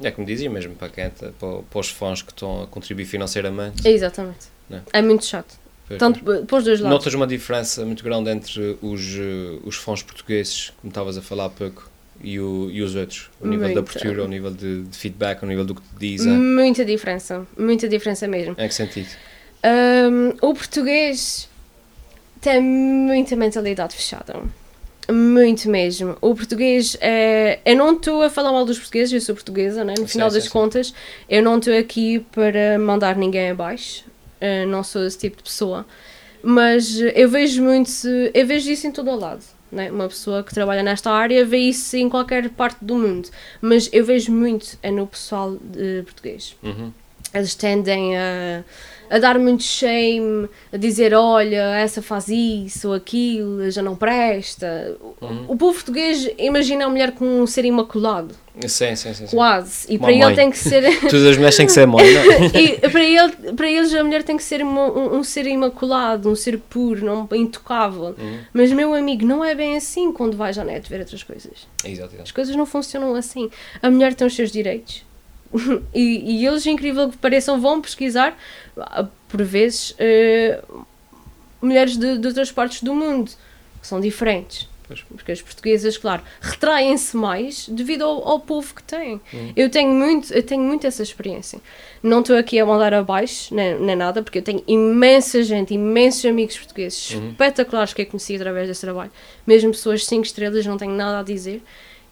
[0.03, 3.05] É como dizia mesmo, para, quem, tá- para, para os fãs que estão a contribuir
[3.05, 3.87] financeiramente.
[3.87, 4.47] Exatamente.
[4.69, 4.81] Não.
[4.93, 5.55] É muito chato.
[5.99, 6.99] Tanto p- para os dois lados.
[6.99, 11.45] Notas uma diferença muito grande entre os, eh, os fãs portugueses, como estavas a falar
[11.47, 11.89] há pouco,
[12.23, 13.29] e, o, e os outros?
[13.41, 13.91] O nível de Muita.
[13.91, 16.33] abertura, o nível de, de feedback, o nível do que te dizem.
[16.33, 17.47] Muita diferença.
[17.59, 18.55] Muita diferença mesmo.
[18.59, 19.09] Em que sentido?
[19.65, 21.49] Hum, o português
[22.41, 24.41] tem muita mentalidade fechada.
[25.11, 26.17] Muito mesmo.
[26.21, 27.61] O português é.
[27.65, 29.95] Eu não estou a falar mal dos portugueses, eu sou portuguesa, né?
[29.99, 30.51] no final sim, das sim.
[30.51, 30.95] contas,
[31.29, 34.05] eu não estou aqui para mandar ninguém abaixo.
[34.41, 35.87] Uh, não sou esse tipo de pessoa.
[36.43, 37.91] Mas eu vejo muito.
[38.33, 39.45] Eu vejo isso em todo o lado.
[39.71, 39.91] Né?
[39.91, 43.29] Uma pessoa que trabalha nesta área vê isso em qualquer parte do mundo.
[43.61, 46.93] Mas eu vejo muito é no pessoal de português Uhum.
[47.35, 48.65] Eles tendem a,
[49.09, 54.97] a dar muito shame, a dizer: olha, essa faz isso ou aquilo, já não presta.
[55.01, 55.45] O- Uhum.
[55.49, 58.35] O povo português imagina a mulher com um ser imaculado,
[58.67, 59.27] Sim, sim, sim.
[59.27, 59.37] sim.
[59.37, 59.87] quase.
[59.93, 60.23] E Uma para mãe.
[60.27, 60.83] ele tem que ser.
[61.11, 62.47] Todas as mulheres têm que ser mãe, não é?
[62.59, 66.35] e para, ele, para eles a mulher tem que ser um, um ser imaculado, um
[66.35, 68.15] ser puro, não intocável.
[68.19, 68.39] Uhum.
[68.53, 71.69] Mas, meu amigo, não é bem assim quando vais à net ver outras coisas.
[71.85, 72.35] Exato, As exato.
[72.35, 73.51] coisas não funcionam assim.
[73.83, 75.05] A mulher tem os seus direitos.
[75.95, 78.37] e, e eles, incrível que pareçam, vão pesquisar,
[78.77, 80.63] ah, por vezes, eh,
[81.61, 83.31] mulheres de, de outras partes do mundo,
[83.81, 84.69] que são diferentes.
[84.91, 85.03] Pois.
[85.03, 89.21] Porque as portuguesas, claro, retraem-se mais devido ao, ao povo que têm.
[89.55, 91.61] Eu tenho muito, eu tenho muito essa experiência.
[92.03, 96.25] Não estou aqui a mandar abaixo, nem, nem nada, porque eu tenho imensa gente, imensos
[96.25, 99.13] amigos portugueses espetaculares que eu conheci através desse trabalho.
[99.47, 101.63] Mesmo pessoas 5 estrelas, não tenho nada a dizer.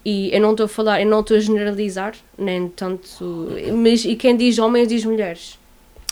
[0.05, 3.49] E eu não estou a falar, eu não estou a generalizar, nem tanto.
[3.75, 5.59] Mas, e quem diz homens diz mulheres.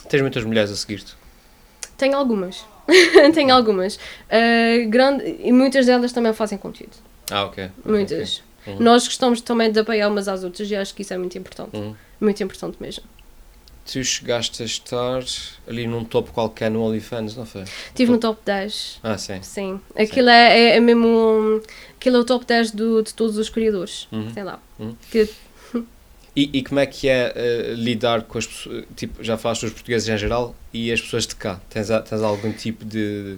[0.10, 1.15] Tens muitas mulheres a seguir-te.
[1.97, 2.65] Tenho algumas.
[3.34, 3.95] tenho algumas.
[3.95, 6.95] Uh, grande, e muitas delas também fazem conteúdo.
[7.32, 7.69] Ah, ok.
[7.86, 8.43] Muitas.
[8.65, 8.73] ok.
[8.73, 8.80] Uhum.
[8.84, 11.76] Nós gostamos também de apoiar umas às outras e acho que isso é muito importante.
[11.76, 11.95] Uhum.
[12.19, 13.04] Muito importante mesmo.
[13.89, 15.23] Tu chegaste a estar
[15.65, 17.63] ali num topo qualquer no OnlyFans, não foi?
[17.63, 19.00] Estive no top 10.
[19.02, 19.41] Ah, sim.
[19.41, 19.80] Sim.
[19.97, 21.08] Aquilo é, é, é mesmo.
[21.08, 21.62] um-
[22.07, 24.07] Aquilo é o top 10 do, de todos os criadores.
[24.13, 24.33] Uhum.
[24.33, 24.61] Sei lá.
[24.79, 24.95] Uhum.
[25.11, 25.29] Que,
[26.33, 29.73] E, e como é que é eh, lidar com as pessoas, tipo, já falaste dos
[29.73, 31.59] portugueses em geral e as pessoas de cá?
[31.67, 33.37] Tens, tens algum tipo de,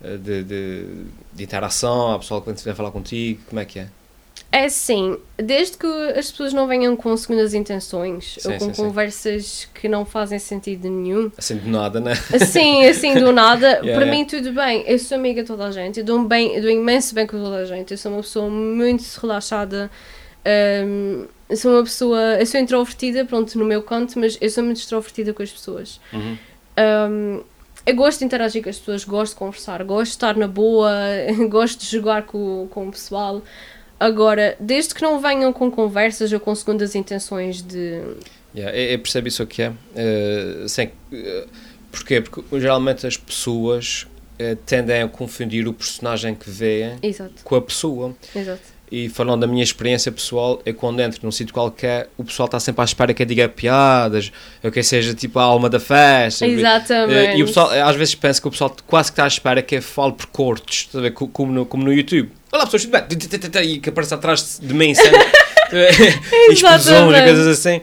[0.00, 0.84] eh, de, de,
[1.32, 2.12] de interação?
[2.12, 3.40] Há pessoal que vem falar contigo?
[3.48, 3.88] Como é que é?
[4.50, 8.74] É assim, desde que as pessoas não venham com segundas intenções Sim, ou com sim,
[8.74, 8.82] sim.
[8.82, 12.12] conversas que não fazem sentido nenhum, Assim de nada, né?
[12.34, 14.10] assim, assim do nada, Yeah, para yeah.
[14.10, 14.84] mim tudo bem.
[14.86, 17.36] Eu sou amiga de toda a gente, eu dou, bem, eu dou imenso bem com
[17.36, 17.90] toda a gente.
[17.90, 19.90] Eu sou uma pessoa muito relaxada.
[20.86, 24.62] hum, eu sou uma pessoa, eu sou introvertida, pronto, no meu canto, mas eu sou
[24.62, 26.00] muito extrovertida com as pessoas.
[26.12, 26.36] Uhum.
[27.10, 27.42] Um,
[27.86, 30.90] eu gosto de interagir com as pessoas, gosto de conversar, gosto de estar na boa,
[31.48, 33.42] gosto de jogar com, com o pessoal.
[34.00, 38.00] Agora, desde que não venham com conversas ou com segundas intenções de.
[38.54, 39.72] Yeah, eu, eu percebo isso que é.
[39.94, 41.46] Eh, sem, eh,
[41.90, 42.20] porquê?
[42.20, 44.06] Porque geralmente as pessoas
[44.38, 46.48] eh, tendem a confundir o personagem que
[47.02, 48.14] Exato, com a pessoa.
[48.34, 48.78] exato.
[48.90, 52.58] E falando da minha experiência pessoal, é quando entro num sítio qualquer, o pessoal está
[52.58, 54.32] sempre à espera que eu diga piadas,
[54.62, 56.46] ou que eu seja tipo a alma da festa.
[56.46, 57.14] Exatamente.
[57.14, 59.28] Eh, E o pessoal, eh, às vezes pensa que o pessoal quase que está à
[59.28, 60.88] espera que eu fale por cortes,
[61.32, 62.30] como, no, como no YouTube.
[62.52, 62.92] Olá pessoas, tudo
[63.52, 63.70] bem?
[63.74, 65.18] E que aparece atrás de mim sempre.
[66.48, 67.80] e explosões e coisas assim.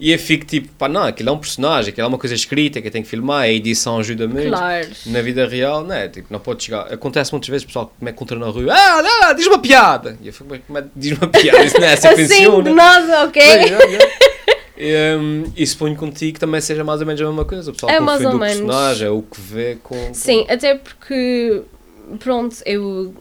[0.00, 2.80] E eu fico tipo, pá, não, aquilo é um personagem, aquilo é uma coisa escrita
[2.80, 4.48] que eu tenho que filmar, a edição ajuda muito.
[4.48, 4.88] Claro.
[5.06, 6.08] Na vida real, não é?
[6.08, 6.92] Tipo, não pode chegar.
[6.92, 10.16] Acontece muitas vezes, o pessoal que me encontra na rua, ah, não, diz uma piada.
[10.22, 11.64] E eu fico, "Mas como é que diz uma piada?
[11.64, 13.42] Isso não é assim Assim, de nada, ok?
[13.42, 13.98] Pois, é,
[14.78, 15.16] é.
[15.16, 17.68] Um, e suponho contigo que também seja mais ou menos a mesma coisa.
[17.70, 18.54] O pessoal É mais ou o menos.
[18.58, 21.62] personagem, o que vê com- Sim, até porque,
[22.20, 23.12] pronto, eu.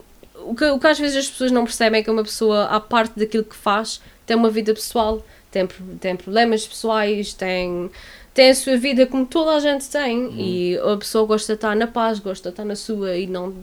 [0.48, 2.80] O que, o que às vezes as pessoas não percebem é que uma pessoa, à
[2.80, 5.68] parte daquilo que faz, tem uma vida pessoal, tem,
[6.00, 7.90] tem problemas pessoais, tem,
[8.34, 10.26] tem a sua vida como toda a gente tem.
[10.26, 10.36] Uhum.
[10.38, 13.56] E a pessoa gosta de estar na paz, gosta de estar na sua e não.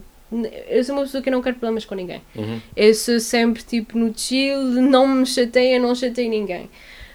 [0.67, 2.21] Eu sou uma pessoa que não quer problemas com ninguém.
[2.35, 2.59] Uhum.
[2.75, 6.69] Eu sou sempre tipo no chill, não me chateia, não chateio ninguém.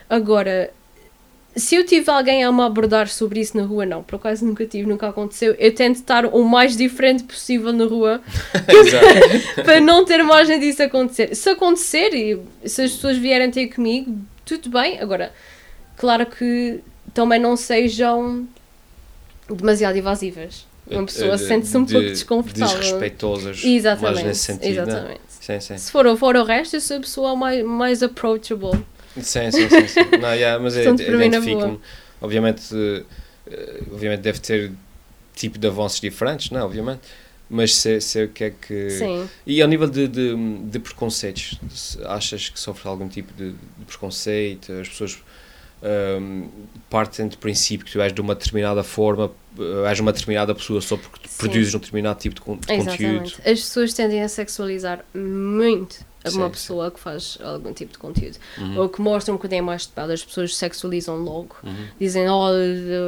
[0.08, 0.72] Agora,
[1.56, 4.64] se eu tive alguém a me abordar sobre isso na rua, não, por acaso nunca
[4.64, 5.54] tive, nunca aconteceu.
[5.58, 8.20] Eu tento estar o mais diferente possível na rua
[9.64, 11.34] para não ter margem disso acontecer.
[11.34, 15.00] Se acontecer e se as pessoas vierem ter comigo, tudo bem.
[15.00, 15.32] Agora,
[15.96, 16.80] claro que
[17.12, 18.46] também não sejam
[19.48, 20.66] demasiado invasivas.
[20.86, 22.78] Uma pessoa sente-se um de- pouco desconfortável.
[22.78, 23.64] Desrespeitosas.
[23.64, 24.14] Exatamente.
[24.14, 24.74] Mais nesse sentido.
[24.74, 24.82] né?
[24.82, 25.20] exatamente.
[25.28, 25.78] Sim, sim.
[25.78, 28.84] Se for, for o resto, eu sou a pessoa mais, mais approachable.
[29.16, 29.86] Sim, sim, sim.
[29.88, 30.00] sim.
[30.20, 31.80] Não, yeah, mas eu na identifico-me.
[32.20, 34.72] Obviamente, eh, obviamente deve ter
[35.34, 36.64] tipo de avanços diferentes, não é?
[36.64, 37.00] Obviamente.
[37.48, 38.90] Mas sei, sei o que é que.
[38.90, 39.28] Sim.
[39.44, 41.58] E ao nível de, de, de preconceitos,
[42.04, 44.70] achas que sofres algum tipo de, de preconceito?
[44.72, 45.18] As pessoas
[45.82, 46.44] ahm,
[46.88, 50.80] partem do princípio que tu és de uma determinada forma, eh, és uma determinada pessoa
[50.80, 53.32] só porque produzes um determinado tipo de, con- de conteúdo.
[53.38, 56.50] As pessoas tendem a sexualizar muito uma sim.
[56.50, 58.36] pessoa que faz algum tipo de conteúdo.
[58.58, 58.78] Uhum.
[58.80, 61.56] Ou que mostra um bocadinho mais de pele, as pessoas sexualizam logo.
[61.64, 61.86] Uhum.
[61.98, 62.48] Dizem, oh,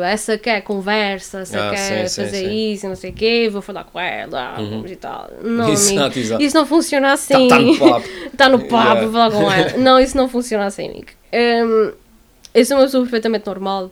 [0.02, 2.72] essa quer conversa, essa Ah, quer sim, sim, fazer sim.
[2.72, 4.86] isso, não sei o quê, vou falar com ela, Uhum.
[4.86, 5.30] e tal.
[5.42, 6.42] Não, amigo, Exato, exato.
[6.42, 7.48] isso não funciona Tá, assim.
[7.48, 8.08] tá no papo.
[8.32, 9.00] Está no papo, Yeah.
[9.02, 9.76] vou falar com ela.
[9.78, 11.08] Não, isso não funciona assim, amigo.
[11.32, 11.92] Hum,
[12.54, 13.90] eu sou uma pessoa perfeitamente normal.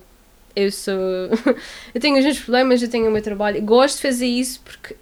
[0.57, 0.93] Eu sou.
[1.95, 3.63] eu tenho os meus problemas, eu tenho o meu trabalho.
[3.63, 4.97] Gosto de fazer isso porque.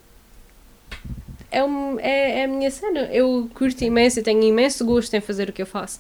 [1.50, 3.00] É, um, é, é a minha cena.
[3.12, 5.98] Eu curto imenso, eu tenho imenso gosto em fazer o que eu faço.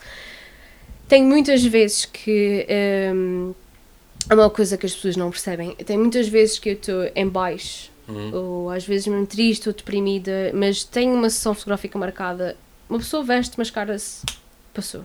[1.08, 2.66] Tenho muitas vezes que.
[3.14, 3.54] hum,
[4.28, 5.74] é uma coisa que as pessoas não percebem.
[5.76, 8.34] Tem muitas vezes que eu estou em baixo Uhum.
[8.34, 12.56] ou às vezes mesmo triste ou deprimida, mas tenho uma sessão fotográfica marcada,
[12.88, 14.24] uma pessoa veste, mascara-se,
[14.72, 15.04] passou.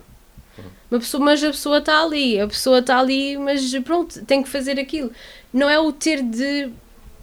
[0.89, 4.47] Uma pessoa, mas a pessoa está ali, a pessoa está ali, mas pronto, tem que
[4.47, 5.11] fazer aquilo.
[5.51, 6.69] Não é o ter de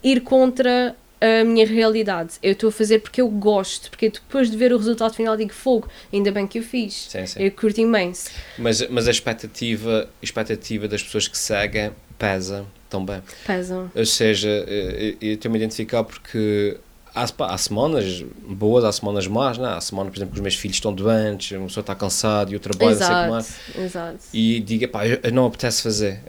[0.03, 2.35] ir contra a minha realidade.
[2.43, 5.53] Eu estou a fazer porque eu gosto, porque depois de ver o resultado final digo
[5.53, 7.09] fogo, ainda bem que eu fiz.
[7.09, 7.43] Sim, sim.
[7.43, 8.31] Eu curto imenso.
[8.59, 13.23] Mas, mas a expectativa, a expectativa das pessoas que seguem pesa também.
[13.47, 13.91] Pesam.
[13.95, 16.77] Ou seja, eh, eu eu a identificar porque
[17.15, 19.67] há, há semanas boas, há semanas más, não?
[19.67, 19.75] é?
[19.75, 22.57] há semanas, por exemplo, que os meus filhos estão doentes, uma pessoa está cansada e
[22.57, 23.85] o trabalho, não sei como é.
[23.85, 24.19] Exato.
[24.33, 26.21] E diga, pá, eu, eu não apetece fazer.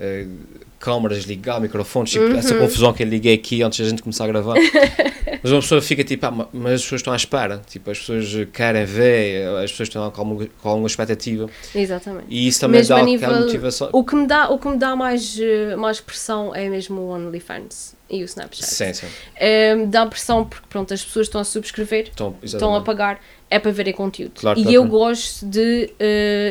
[0.82, 2.36] Câmaras, ligar, microfones, tipo, Uhum.
[2.36, 4.56] essa confusão que eu liguei aqui antes da gente começar a gravar.
[5.44, 8.00] mas uma pessoa fica tipo, ah, ma- mas as pessoas estão à espera, tipo, as
[8.00, 12.26] pessoas querem ver, as pessoas estão com alguma, com alguma expectativa Exatamente.
[12.30, 13.90] e isso também Mesmo dá nível- motivação.
[13.94, 17.10] O que me dá, o que me dá mais, eh, mais pressão é mesmo o
[17.10, 18.66] OnlyFans e o Snapchat.
[18.68, 19.08] Sim, sim.
[19.36, 23.58] Eh, dá pressão porque pronto, as pessoas estão a subscrever, Então, estão a pagar, é
[23.60, 24.34] para verem conteúdo.
[24.36, 25.92] Claro, e claro, eu gosto de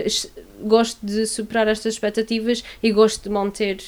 [0.07, 0.31] es-
[0.63, 3.79] gosto de superar estas expectativas e gosto de manter,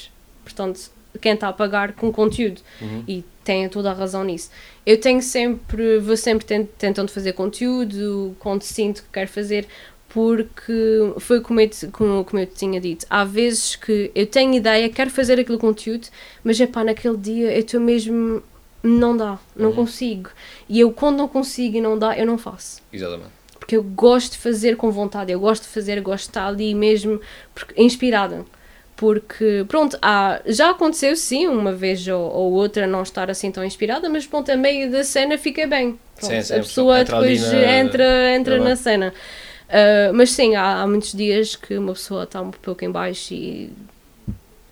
[0.45, 2.61] portanto, quem está a pagar com conteúdo.
[2.81, 3.05] Uhum.
[3.07, 4.51] E tem toda a razão nisso.
[4.87, 9.67] Eu tenho sempre, vou sempre tent- tentando fazer conteúdo quando sinto que quero fazer,
[10.09, 13.07] porque foi como eu, te- como, como eu tinha dito.
[13.09, 16.07] Há vezes que eu tenho ideia, quero fazer aquele conteúdo,
[16.45, 18.43] mas é pá, naquele dia eu estou mesmo.
[18.85, 19.77] Não dá, não Uhum.
[19.77, 20.31] consigo.
[20.69, 23.31] E eu, quando não consigo e não dá, eu não faço Exatamente.
[23.61, 26.75] porque eu gosto de fazer com vontade, eu gosto de fazer, gosto de estar ali
[26.75, 27.21] mesmo
[27.55, 28.45] porque, inspirada.
[29.03, 33.65] Porque, pronto, há, já aconteceu sim, uma vez ou, ou outra não estar assim tão
[33.65, 35.99] inspirada, mas pronto, a meio da cena fica bem.
[36.15, 39.13] Pronto, Sim, sim, a pessoa entra depois na- entra, entra na cena.
[39.69, 43.35] Ah, mas sim, há, há muitos dias que uma pessoa está um pouco em baixo
[43.35, 43.73] e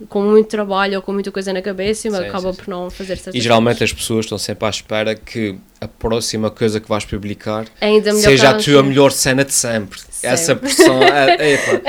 [0.08, 2.90] com muito trabalho ou com muita coisa na cabeça e Sim, acaba sim, por não
[2.90, 3.90] fazer certas E geralmente coisas.
[3.94, 8.50] as pessoas estão sempre à espera que a próxima coisa que vais publicar É seja
[8.50, 9.98] a tua melhor cena de sempre.
[10.10, 10.28] Sempre.
[10.34, 11.02] Essa pressão.
[11.02, 11.80] é, epá.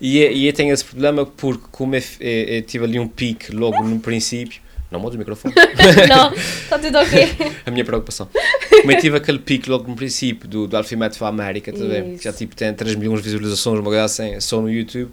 [0.00, 3.08] e, eu- e eu tenho esse problema porque, como eu, eu, eu tive ali um
[3.08, 5.54] pique logo no princípio, não mudo o microfone,
[6.08, 7.28] não, está tudo ok.
[7.66, 8.28] a minha preocupação.
[8.80, 11.98] Como eu tive aquele pique logo no princípio do, do Alphabet América, tá a?
[12.06, 12.18] Isso.
[12.18, 15.10] que já tipo, tem 3 milhões de visualizações, uma coisa assim, só no YouTube.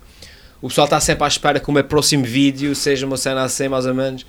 [0.61, 3.67] O pessoal está sempre à espera que o meu próximo vídeo seja uma cena assim,
[3.67, 4.25] mais ou menos.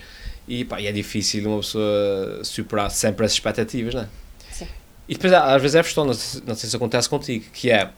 [0.48, 4.08] E, pá, e é difícil uma pessoa superar sempre as expectativas, não é?
[4.50, 4.66] Sim.
[5.08, 7.90] E depois, às vezes, é frustrante, não sei, não sei se acontece contigo, que é.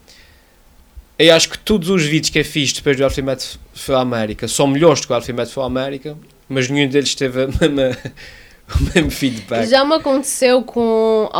[1.17, 4.67] Eu acho que todos os vídeos que eu fiz depois do Alphabet for América são
[4.67, 6.17] melhores do que o Alphabet for América,
[6.49, 7.97] mas nenhum deles teve a mesma,
[8.69, 9.69] o mesmo feedback.
[9.69, 11.31] Já me aconteceu com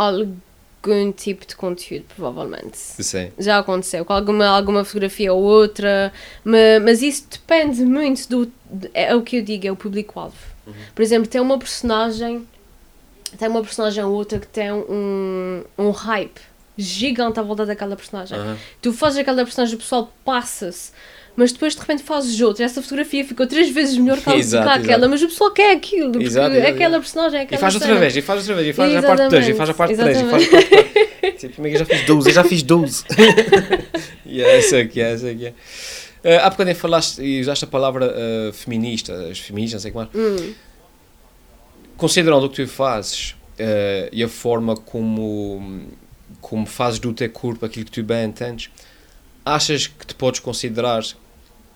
[0.91, 2.77] algum tipo de conteúdo, provavelmente.
[2.77, 3.31] Sim.
[3.37, 6.11] Já aconteceu, com alguma, alguma fotografia ou outra,
[6.43, 8.51] ma- mas isso depende muito do.
[8.69, 10.35] de- É o que eu digo, é o público-alvo.
[10.95, 12.47] Por exemplo, tem uma personagem.
[13.37, 16.39] Tem uma personagem ou outra que tem um, um hype
[16.77, 18.37] gigante à volta daquela personagem.
[18.37, 18.57] Aham.
[18.81, 20.91] Tu fazes aquela personagem, o pessoal passa-se,
[21.35, 22.63] mas depois de repente fazes outra.
[22.63, 26.11] Essa fotografia ficou três vezes melhor que, Exato, que aquela, mas o pessoal quer aquilo,
[26.11, 27.01] porque Exato, exato, aquela exato.
[27.01, 29.29] personagem é E aquela faz outra vez, e faz outra vez, e faz a parte
[29.29, 31.31] 2, e faz a parte 3, e faz a parte 4.
[31.37, 33.03] tipo, amiga, já fiz 12, eu já fiz 12.
[34.25, 35.53] yeah, essa aqui é, essa aqui é.
[36.25, 40.05] Uh, há bocadinho falaste e usaste a palavra uh, feminista, as feministas, não sei como
[40.05, 40.17] é.
[40.17, 40.53] Hum,
[41.97, 45.83] Considerando o que tu fazes uh, e a forma como,
[46.41, 48.69] como fazes do teu corpo aquilo que tu bem entendes,
[49.45, 51.03] achas que te podes considerar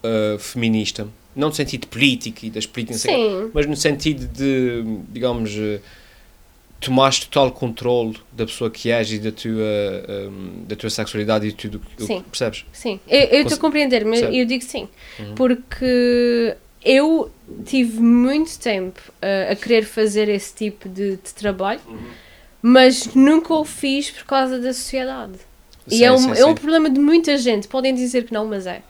[0.03, 1.07] uh, feminista?
[1.35, 5.79] Não no sentido político e das políticas, sim, mas no sentido de, digamos, eh,
[6.81, 9.51] tomares total controle da pessoa que és e da tua,
[10.07, 12.21] ehm, da tua sexualidade e tudo o que Sim.
[12.23, 12.65] percebes?
[12.73, 12.99] sim.
[13.07, 14.33] Eu estou a compreender, mas Certo.
[14.35, 14.89] eu digo sim.
[15.19, 15.35] Uhum.
[15.35, 17.31] Porque eu
[17.65, 21.97] tive muito tempo uh, a querer fazer esse tipo de, de trabalho, Uhum.
[22.61, 25.33] mas nunca o fiz por causa da sociedade.
[25.87, 26.55] E Sim, é um, sim, é um sim.
[26.55, 27.67] problema de muita gente.
[27.67, 28.81] Podem dizer que não, mas é.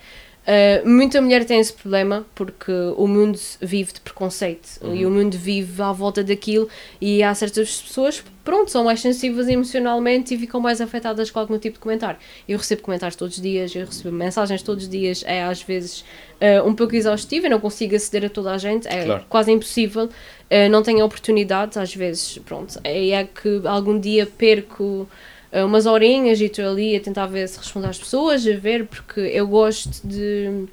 [0.50, 4.96] Uh, muita mulher tem esse problema porque o mundo vive de preconceito Uhum.
[4.96, 6.68] e o mundo vive à volta daquilo
[7.00, 11.38] e há certas pessoas que, pronto, são mais sensíveis emocionalmente e ficam mais afetadas com
[11.40, 12.18] algum tipo de comentário.
[12.48, 16.04] Eu recebo comentários todos os dias, eu recebo mensagens todos os dias, é às vezes
[16.42, 19.26] uh, um pouco exaustivo, eu não consigo aceder a toda a gente, é Claro.
[19.30, 25.08] quase impossível, uh, não tenho oportunidades, às vezes, pronto, é, é que algum dia perco
[25.52, 29.20] umas horinhas e estou ali a tentar ver se respondo às pessoas, a ver, porque
[29.22, 30.66] eu gosto de.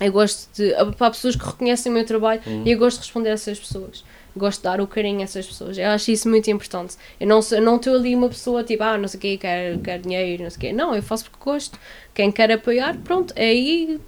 [0.00, 0.72] Eu gosto de.
[0.96, 2.62] Para pessoas que reconhecem o meu trabalho, Uhum.
[2.64, 4.04] e eu gosto de responder a essas pessoas.
[4.36, 5.78] Gosto de dar o carinho a essas pessoas.
[5.78, 6.96] Eu acho isso muito importante.
[7.20, 9.78] Eu não eu não estou ali uma pessoa tipo, ah, não sei o quê, quero,
[9.78, 10.72] quero dinheiro, não sei o quê.
[10.72, 11.78] Não, eu faço porque gosto.
[12.12, 14.00] Quem quer apoiar, pronto, aí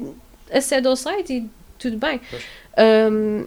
[0.50, 2.20] acede ao site e tudo bem.
[2.76, 3.46] Um,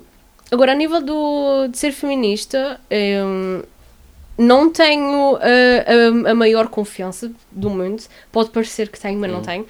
[0.52, 2.80] agora, a nível do, de ser feminista,
[3.26, 3.62] um,
[4.40, 8.02] não tenho a, a, a maior confiança do mundo.
[8.32, 9.44] Pode parecer que tenho, mas não Hum.
[9.44, 9.66] tenho.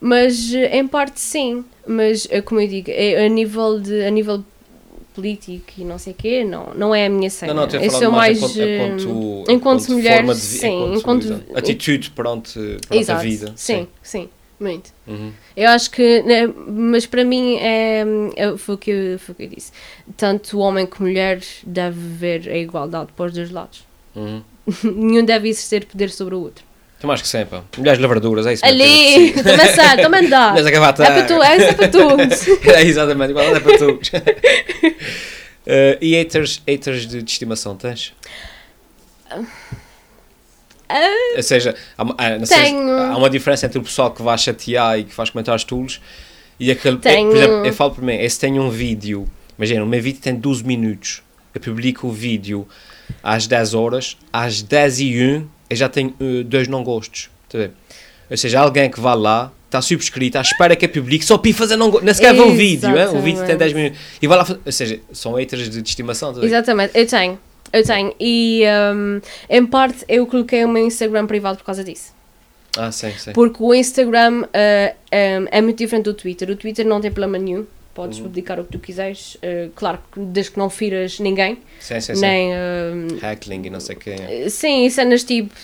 [0.00, 1.64] Mas eh, em parte sim.
[1.86, 4.44] Mas eh, como eu digo, a nível de a nível
[5.14, 7.54] político e não sei o quê, não, não é a minha cena.
[7.54, 10.58] Não, não, a falar sou mais mais, enquanto, eh, enquanto, enquanto mulher, forma de vi-
[10.58, 13.22] sim, enquanto- exato, atitude perante, perante a Exato.
[13.22, 13.52] vida.
[13.56, 14.28] Sim, sim,
[14.58, 14.90] muito.
[15.06, 15.32] Uhum.
[15.56, 18.04] Eu acho que, né, mas para mim é,
[18.36, 19.72] é- foi, o que eu, foi o que eu disse.
[20.16, 23.84] Tanto homem como mulher deve haver a igualdade para os dois lados.
[24.14, 24.42] Uhum.
[24.84, 26.64] Nenhum deve exercer poder sobre o outro.
[26.98, 27.60] Tem mais que sempre.
[27.76, 28.82] Mulheres lavraduras, é isso mesmo.
[28.82, 30.48] Ali, também sai, também dá.
[30.52, 31.04] Mulheres a É gravata.
[31.04, 32.70] para tu, é para tu.
[32.70, 34.00] é exatamente, igual é para tu.
[35.66, 38.14] Eh, e haters, haters de, de estimação tens?
[41.36, 42.04] Ou seja, há,
[42.46, 42.90] Tenho.
[42.90, 46.00] há uma diferença entre o pessoal que vai chatear e que faz comentários tulos
[46.58, 46.98] e aquele.
[46.98, 47.28] Tenho.
[47.30, 49.28] Por exemplo, eu falo por mim, esse tem um vídeo,
[49.58, 51.22] imagina, o meu vídeo tem 12 minutos,
[51.54, 52.66] eu publico o vídeo
[53.22, 57.28] às 10 horas, às 10 e 1 eu já tenho eh, dois não gostos.
[57.48, 57.68] Tá?
[58.30, 61.52] Ou seja, alguém que vai lá, está subscrito, à espera que eu publique, só para
[61.52, 63.06] fazer não gosto, nem sequer vê o vídeo, hein?
[63.08, 63.58] o vídeo tem Exatamente.
[63.58, 66.32] 10 minutos, e vai lá, fa- ou seja, são haters de, estimação.
[66.32, 66.44] tá?
[66.44, 67.38] Exatamente, eu tenho.
[67.72, 68.14] Eu tenho.
[68.20, 68.62] E
[68.94, 72.14] um, em parte eu coloquei o meu Instagram privado por causa disso.
[72.76, 73.32] Ah, sim, sim.
[73.32, 76.50] Porque o Instagram uh, um, é muito diferente do Twitter.
[76.50, 77.66] O Twitter não tem problema nenhum.
[77.94, 79.36] Podes publicar o que tu quiseres.
[79.36, 81.58] uh, claro, desde que não firas ninguém.
[81.80, 82.20] Sim, sim, sim.
[82.20, 82.50] Nem.
[82.52, 84.50] um, Heckling e não sei o quê.
[84.50, 85.54] sim, cenas tipo.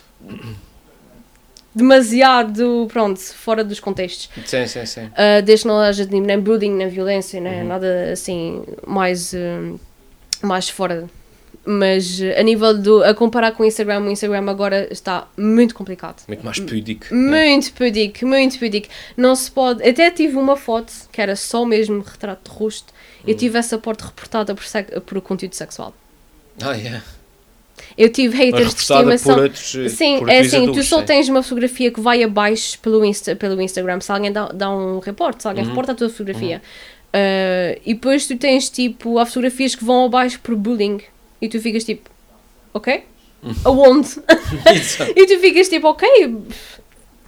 [1.75, 2.89] demasiado.
[2.91, 4.31] pronto, fora dos contextos.
[4.47, 5.05] Sim, sim, sim.
[5.05, 9.79] Uh, desde que não haja nem bullying, nem violência, nem nada assim mais, uh,
[10.43, 11.11] mais fora.
[11.65, 13.05] Mas uh, a nível do.
[13.05, 16.23] a comparar com o Instagram, o Instagram agora está muito complicado.
[16.27, 17.15] Muito mais púdico.
[17.15, 18.89] Muito pudico, muito pudico.
[19.17, 19.87] Não se pode.
[19.89, 22.93] Até tive uma foto que era só mesmo retrato de rosto.
[23.25, 24.65] Eu tive essa foto reportada por,
[25.03, 25.95] por conteúdo sexual.
[26.61, 27.03] Ah, yeah.
[27.97, 29.35] Eu tive haters de estimação.
[29.35, 31.05] por outros eh, Sim, por é assim, tu adultos, só sim.
[31.07, 34.01] tens uma fotografia que vai abaixo pelo, Insta, pelo Instagram.
[34.01, 35.71] Se alguém dá, dá um reporte, se alguém Uhum.
[35.71, 36.63] reporta a tua fotografia.
[37.15, 41.01] Uh, e depois tu tens tipo, há fotografias que vão abaixo por bullying.
[41.43, 42.09] E tu ficas tipo,
[42.73, 43.05] ok?
[43.43, 43.55] Uhum.
[43.65, 44.09] Aonde?
[45.17, 46.09] E tu ficas tipo, ok.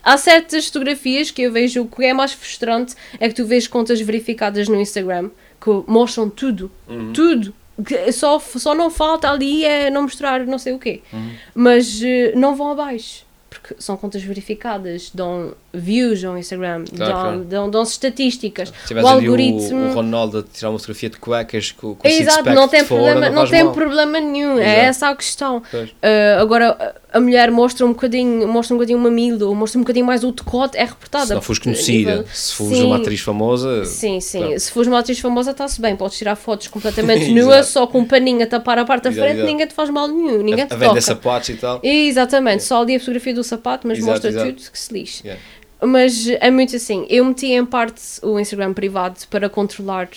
[0.03, 3.67] Há certas fotografias que eu vejo o que é mais frustrante é que tu vês
[3.67, 7.13] contas verificadas no Instagram que mostram tudo, Uhum.
[7.13, 7.55] tudo.
[7.85, 11.01] Que Só, só não falta ali é não mostrar não sei o quê.
[11.13, 11.31] Uhum.
[11.55, 13.24] Mas eh, não vão abaixo.
[13.61, 17.45] Porque são contas verificadas, dão views ao Instagram, Claro, dão, claro.
[17.45, 18.73] dão, dão estatísticas.
[18.87, 19.91] Se o ali o, algoritmo.
[19.91, 23.03] o Ronaldo a tirar uma fotografia de cuecas com, com Exato, não tem, de fora,
[23.03, 23.73] problema, não faz tem mal.
[23.73, 24.59] problema nenhum.
[24.59, 24.81] É Exato.
[24.89, 25.59] essa a questão.
[25.59, 29.83] Uh, agora, a a mulher mostra um bocadinho, mostra um bocadinho o mamilo, mostra um
[29.83, 31.27] bocadinho mais o decote, é reportada.
[31.27, 32.87] Se não fores conhecida, se fores Sim.
[32.87, 34.39] uma atriz famosa, Sim, sim.
[34.39, 34.61] Claro.
[34.61, 35.95] Se fores uma atriz famosa, está-se bem.
[35.95, 39.35] Podes tirar fotos completamente nua, só com um paninho a tapar a parte da frente,
[39.35, 39.47] exato.
[39.47, 41.01] ninguém te faz mal nenhum, ninguém a, te a vender toca.
[41.01, 41.81] sapatos e tal.
[41.83, 44.53] Exatamente, só ali a fotografia do sapato, mas Exato, mostra exato.
[44.53, 45.23] tudo que se lixe.
[45.25, 45.43] Yeah.
[45.87, 47.07] Mas é muito assim.
[47.09, 50.09] Eu meti em parte o Instagram privado para controlar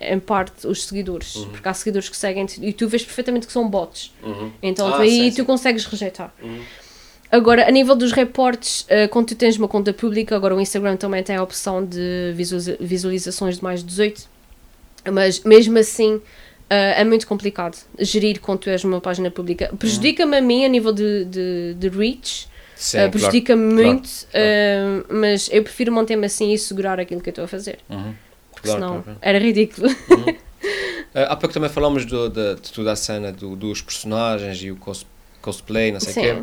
[0.00, 1.36] em parte os seguidores.
[1.36, 1.48] Uhum.
[1.50, 4.12] Porque há seguidores que seguem e tu vês perfeitamente que são bots.
[4.22, 4.50] Uhum.
[4.62, 6.32] Então Ah, tu aí tu consegues rejeitar.
[7.30, 10.96] Agora, a nível dos reportes, eh, quando tu tens uma conta pública, agora o Instagram
[10.96, 14.28] também tem a opção de visualiza- visualizações de mais de 18,
[15.10, 16.20] mas mesmo assim
[16.70, 19.72] eh, é muito complicado gerir quando tu és uma página pública.
[19.78, 22.46] Prejudica-me a mim a nível de, de, de reach,
[22.76, 23.10] Sim, eh, claro.
[23.12, 27.44] prejudica-me claro, muito, eh, mas eu prefiro manter-me assim e segurar aquilo que eu estou
[27.44, 28.14] a fazer, Uhum.
[28.52, 29.18] porque Claro, senão claro, claro.
[29.22, 29.88] era ridículo.
[31.16, 34.72] Ah, há pouco também falámos do, de, de toda a cena do, dos personagens e
[34.72, 35.06] o cos,
[35.40, 36.42] cosplay, não sei o quê.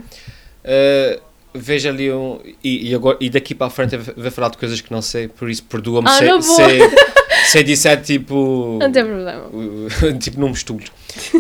[0.64, 1.20] Ah,
[1.54, 2.40] vejo ali um.
[2.64, 5.02] E, e, agora, e daqui para a frente eu vou falar de coisas que não
[5.02, 6.62] sei, por isso perdoa-me Ah, se, se,
[7.52, 8.78] se eu disser tipo.
[8.80, 9.49] Não tem problema.
[10.20, 10.86] tipo num misturo.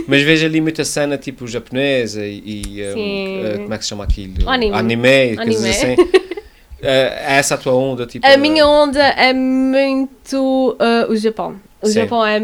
[0.07, 4.03] Mas vejo ali muita cena tipo japonesa e, um, uh, como é que se chama
[4.03, 4.49] aquilo?
[4.49, 4.75] Anime.
[4.75, 5.69] Anime, coisas Anime.
[5.69, 6.01] assim.
[6.01, 8.05] Uh, é essa a tua onda?
[8.05, 11.55] Tipo, A minha onda é muito uh, o Japão.
[11.81, 11.93] O Sim.
[11.93, 12.37] Japão é,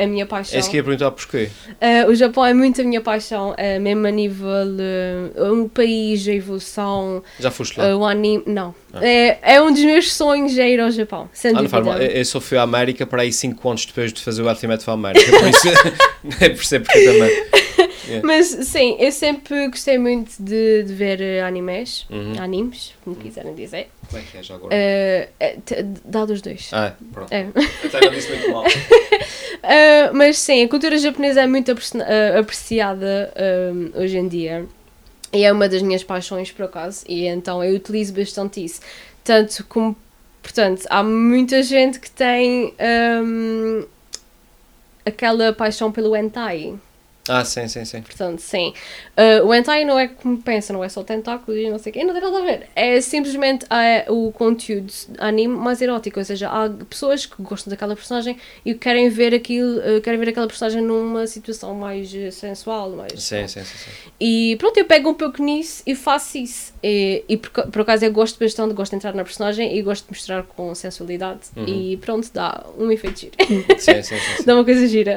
[0.00, 0.56] é a minha paixão.
[0.56, 1.48] É isso que ia perguntar porquê.
[1.68, 6.26] Uh, o Japão é muito a minha paixão, é mesmo a nível uh, um país,
[6.28, 7.94] a evolução, Já foste lá?
[7.94, 8.44] uh, o anime.
[8.46, 8.74] Não.
[8.92, 9.04] Ah.
[9.04, 12.04] É, é um dos meus sonhos é ir ao Japão, sem Ah, dúvida.
[12.04, 14.92] Eu só fui à América para aí 5 anos depois de fazer o Ultimate para
[14.92, 15.30] a América.
[15.38, 15.68] Por isso,
[16.40, 16.86] é percebo
[18.22, 22.34] Mas sim, eu sempre gostei muito de, de ver uh, animes, Uhum.
[22.40, 23.88] animes, como quiserem dizer.
[24.08, 24.74] Como é que é já agora?
[24.74, 25.56] Uh, é,
[26.04, 26.68] dá dos dois.
[26.72, 27.32] Ah, pronto.
[27.32, 27.46] É.
[27.84, 28.64] Até não disse muito mal.
[28.64, 31.98] Uh, mas sim, a cultura japonesa é muito apreci-
[32.38, 33.32] apreciada
[33.72, 34.66] um, hoje em dia
[35.32, 38.80] e é uma das minhas paixões por acaso, e então eu utilizo bastante isso.
[39.24, 39.96] Tanto como,
[40.42, 42.72] portanto, há muita gente que tem
[43.22, 43.84] um,
[45.04, 46.74] aquela paixão pelo hentai.
[47.28, 48.02] Ah, sim, sim, sim.
[48.02, 48.74] Portanto, sim.
[49.16, 51.92] Uh, o hentai não é como pensa, não é só tentáculos e não sei o
[51.94, 52.68] quê, não tem nada a ver.
[52.76, 57.96] É simplesmente uh, o conteúdo anime mais erótico, ou seja, há pessoas que gostam daquela
[57.96, 62.90] personagem e querem ver aquilo, uh, querem ver aquela personagem numa situação mais uh, sensual,
[62.90, 63.12] mais...
[63.22, 63.90] Sim, sim, sim, sim.
[64.20, 66.74] E pronto, eu pego um pouco nisso e faço isso.
[66.82, 70.04] E, e por, por acaso eu gosto bastante, gosto de entrar na personagem e gosto
[70.04, 73.32] de mostrar com sensualidade e pronto, dá um efeito giro.
[73.78, 74.44] sim, sim, sim, sim.
[74.44, 75.16] dá uma coisa gira.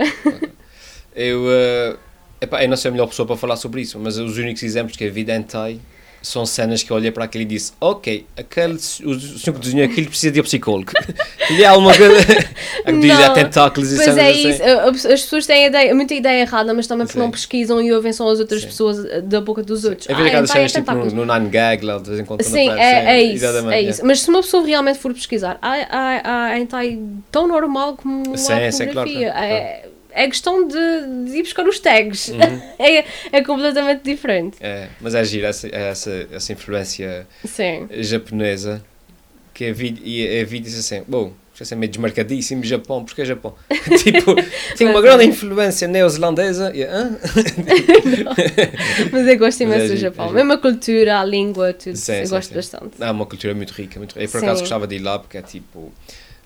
[1.18, 1.96] Eu, eh,
[2.42, 4.96] epá, eu não sou a melhor pessoa para falar sobre isso, mas os únicos exemplos
[4.96, 5.80] que a vida hentai
[6.22, 9.86] são cenas que eu olhei para aquilo e disse ok, aquele, o senhor que desenhou
[9.90, 10.92] aquilo precisa de um psicólogo.
[11.50, 12.18] e há alguma coisa
[12.86, 14.50] a que diz há tentáculos e Pois cenas é assim.
[14.50, 17.24] isso, as pessoas têm ideia, muita ideia errada, mas também porque Sim.
[17.26, 18.68] não pesquisam e ouvem só as outras Sim.
[18.68, 20.10] pessoas eh, da boca dos outros.
[20.10, 22.26] É ver Ah, aquelas é cenas tipo no, no Nine Gag, lá de vez em
[22.26, 24.06] quando Sim, aparece, é, é isso, é isso.
[24.06, 27.00] Mas se uma pessoa realmente for pesquisar, há, há, há hentai
[27.32, 29.32] tão normal como Sim, a sim, claro, pornografia.
[29.32, 29.86] claro, É,
[30.18, 30.76] é questão de,
[31.26, 32.30] de ir buscar os tags.
[32.30, 32.40] Uhum.
[32.80, 34.58] é, é completamente diferente.
[34.60, 37.88] É, mas é giro essa, essa, essa influência Sim.
[38.00, 38.84] japonesa
[39.54, 43.22] que a vida, e a vida diz assim, bom, isto é meio desmarcadíssimo, Japão, porque
[43.22, 43.54] é Japão?
[44.04, 44.36] tipo,
[44.76, 45.28] tem uma grande é.
[45.28, 46.86] influência neozelandesa e?
[49.12, 50.26] Mas eu gosto imenso é do Japão.
[50.26, 50.38] é giro.
[50.38, 51.96] Mesmo a cultura, a língua, tudo.
[51.96, 52.56] Sim, eu sim, gosto sim.
[52.56, 53.04] bastante.
[53.04, 54.26] Há uma cultura muito rica, muito rica.
[54.26, 55.92] Eu por acaso gostava de ir lá porque é tipo.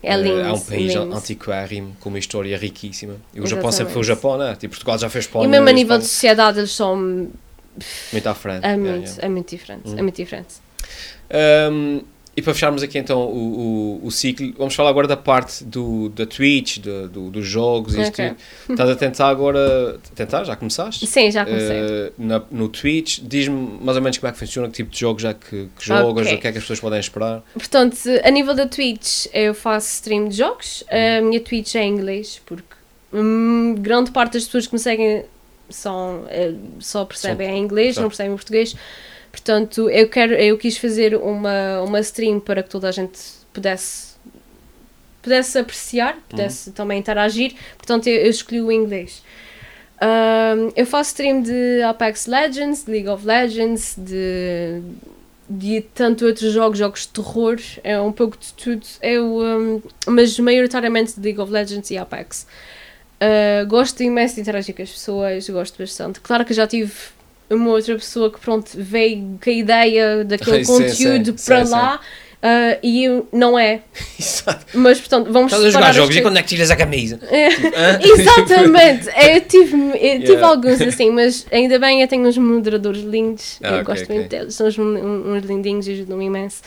[0.04, 0.40] É eh, lindo.
[0.40, 1.16] é um país lindo.
[1.16, 3.16] antiquário com uma história riquíssima.
[3.34, 3.94] E o Japão sempre Exatamente.
[3.94, 4.56] foi o Japão, né?
[4.56, 5.46] Tipo, Portugal já fez Espanha.
[5.46, 7.30] E mesmo a nível de sociedade, eles são.
[8.12, 8.66] Muito à frente.
[8.66, 9.26] É muito, yeah.
[9.26, 9.94] é muito diferente.
[9.98, 10.56] É muito diferente.
[11.72, 12.02] Um,
[12.36, 16.08] e para fecharmos aqui então o, o, o ciclo, vamos falar agora da parte do,
[16.10, 18.36] da Twitch, do, do- dos jogos e tudo.
[18.70, 20.00] Estás a tentar agora.
[20.16, 20.44] Tentar?
[20.46, 21.06] Já começaste?
[21.06, 22.14] Sim, já comecei.
[22.18, 25.22] Na- no Twitch, diz-me mais ou menos como é que funciona, que tipo de jogos
[25.24, 26.38] já que, que jogas, Ok.
[26.38, 27.44] o que é que as pessoas podem esperar.
[27.54, 30.84] Portanto, a nível da Twitch, eu faço stream de jogos.
[30.90, 32.64] A minha Twitch é em inglês, porque
[33.14, 35.26] hum, grande parte das pessoas que me seguem
[35.70, 38.74] são, eh, só percebem em inglês, não percebem português.
[39.32, 43.18] Portanto, eu, quero, eu quis fazer uma, uma stream para que toda a gente
[43.54, 44.16] pudesse,
[45.22, 47.54] pudesse apreciar, pudesse também interagir.
[47.78, 49.24] Portanto, eu, eu escolhi o inglês.
[50.02, 54.82] Hum, eu faço stream de Apex Legends, de League of Legends, de,
[55.48, 58.86] de tanto outros jogos, jogos de terror, é um pouco de tudo.
[59.02, 62.48] Eu, hum, mas maioritariamente de League of Legends e Apex.
[63.22, 66.20] Uh, gosto imenso de interagir com as pessoas, gosto bastante.
[66.20, 66.92] Claro que já tive
[67.52, 71.72] uma outra pessoa que pronto veio com a ideia daquele Sim, conteúdo sim, para sim,
[71.72, 71.96] lá
[72.42, 73.82] uh, e não é.
[74.20, 74.66] Exato.
[74.74, 77.20] Mas portanto, vamos Estás a jogar jogos e quando é que tiras a camisa?
[77.30, 78.00] É, Hã?
[78.02, 80.48] Exatamente, É, eu tive, eu tive Yeah.
[80.48, 84.16] alguns assim, mas ainda bem eu tenho uns moderadores lindos, Ah, eu ok, gosto ok.
[84.16, 86.62] muito deles, são uns, uns lindinhos e ajudam-me imenso.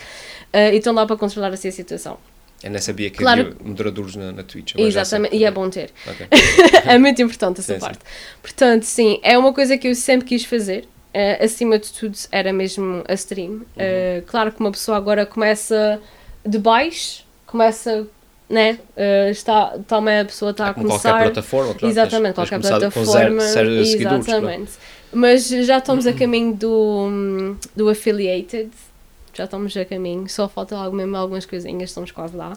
[0.52, 2.18] Uh, e estão lá para controlar assim a situação.
[2.64, 3.42] Eu nem sabia que Claro.
[3.42, 4.74] havia moderadores na, na Twitch.
[4.76, 5.90] Exatamente, e é bom ter.
[6.06, 6.26] Ok.
[6.86, 7.84] é muito importante essa Sim, sim.
[7.84, 7.98] parte.
[8.40, 10.88] Portanto, sim, é uma coisa que eu sempre quis fazer.
[11.12, 13.50] Eh, acima de tudo, era mesmo a stream.
[13.52, 13.62] Uhum.
[13.76, 16.00] Eh, claro que uma pessoa agora começa
[16.44, 18.06] de baixo, começa,
[18.48, 18.78] né?
[18.96, 21.10] eh, está, também a pessoa está a Como começar.
[21.10, 21.92] qualquer plataforma, claro.
[21.92, 23.40] Exatamente, tens- tens qualquer com plataforma.
[23.42, 24.18] zero- zero claro.
[24.18, 24.72] exatamente.
[25.12, 28.70] Mas já estamos a caminho do, do affiliated.
[29.34, 32.56] Já estamos a caminho, só falta algo, mesmo algumas coisinhas, estamos quase lá.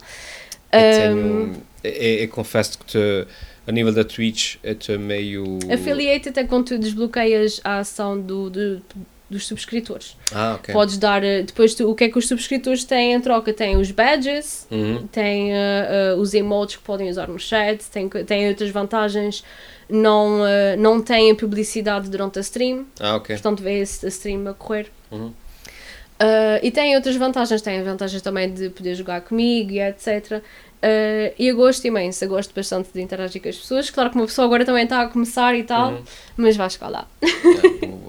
[0.72, 1.54] Eu, tenho,
[1.84, 3.28] eu, eu confesso que te,
[3.66, 5.58] a nível da Twitch eu estou meio.
[5.74, 8.82] Affiliated é quando tu desbloqueias a ação do, do-
[9.30, 10.16] dos subscritores.
[10.34, 10.74] Ah, ok.
[10.74, 13.52] Podes dar, eh, depois tu- o que é que os subscritores têm em troca?
[13.54, 15.08] Tem os badges, Uhum.
[15.08, 19.44] tem eh, eh, os emotes que podem usar no chat, tem, tem outras vantagens,
[19.90, 23.36] não, eh, não tem a publicidade durante a stream, Ah, ok.
[23.36, 24.90] portanto vê a stream a correr.
[25.12, 25.34] Uhum.
[26.20, 30.32] Uh, e tem outras vantagens, tem vantagens também de poder jogar comigo e etc.
[30.82, 33.90] Uh, e eu gosto imenso, eu gosto bastante de interagir com as pessoas.
[33.90, 36.04] Claro que uma pessoa agora também está a começar e tal, Uhum.
[36.36, 37.08] mas vai chegar lá.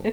[0.04, 0.12] Ah.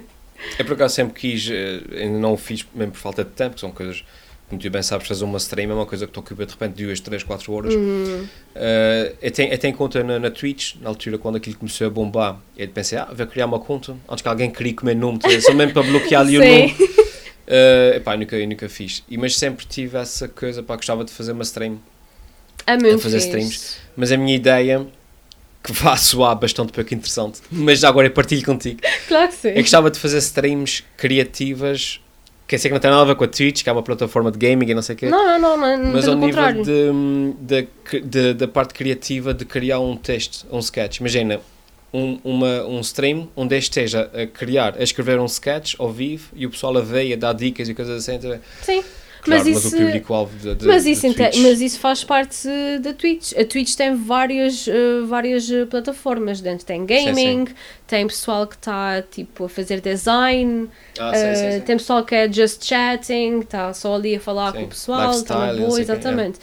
[0.58, 3.54] Eu por acaso sempre quis, eh, ainda não o fiz mesmo por falta de tempo,
[3.54, 4.04] que são coisas,
[4.50, 6.84] como tu bem sabes, fazer uma stream é uma coisa que te ocupa de repente
[6.84, 7.74] 2, 3, 4 horas.
[7.74, 11.86] Hum, Eh, eu, tenho, eu tenho conta na, na Twitch, na altura quando aquilo começou
[11.86, 14.86] a bombar, eu pensei, ah, vou criar uma conta, antes que alguém crie com o
[14.86, 16.76] meu nome, só mesmo para bloquear ali o nome.
[17.46, 19.02] Uh, epá, eu nunca, eu nunca fiz.
[19.08, 21.78] E, mas sempre tive essa coisa, pá, gostava de fazer uma stream.
[22.80, 23.26] muito a fazer fixe.
[23.28, 23.76] streams.
[23.96, 24.86] Mas a minha ideia,
[25.62, 29.48] que vá soar bastante pouco interessante, mas já agora eu partilho contigo, Claro que sim.
[29.48, 32.00] é que gostava de fazer streams criativas,
[32.48, 33.82] que eu sei que não tem nada a ver com a Twitch, que é uma
[33.82, 35.06] plataforma de gaming e não sei o quê.
[35.08, 36.64] Não, não, não, não Mas ao nível contrário.
[36.64, 40.98] de, de, de- da parte criativa de criar um texto, um sketch.
[40.98, 41.40] Imagina
[41.92, 46.28] um, uma, um stream onde eu esteja a criar, a escrever um sketch ao vivo
[46.34, 48.16] e o pessoal a ver e a dar dicas e coisas assim.
[48.16, 48.40] a ver?
[48.62, 48.82] Sim.
[49.22, 51.04] Claro, mas, isso- o público-alvo de, de, Mas isso,
[51.42, 52.46] mas isso faz parte
[52.80, 53.32] da Twitch.
[53.36, 56.40] A Twitch tem várias, eh, várias eh, plataformas.
[56.40, 57.46] Dentro tem gaming,
[57.88, 61.60] tem pessoal que está tipo, a fazer design, Ah, sim, sim, sim.
[61.62, 65.10] tem pessoal que é just chatting, está só ali a falar Sim, com o pessoal,
[65.10, 66.38] está na boa, exatamente.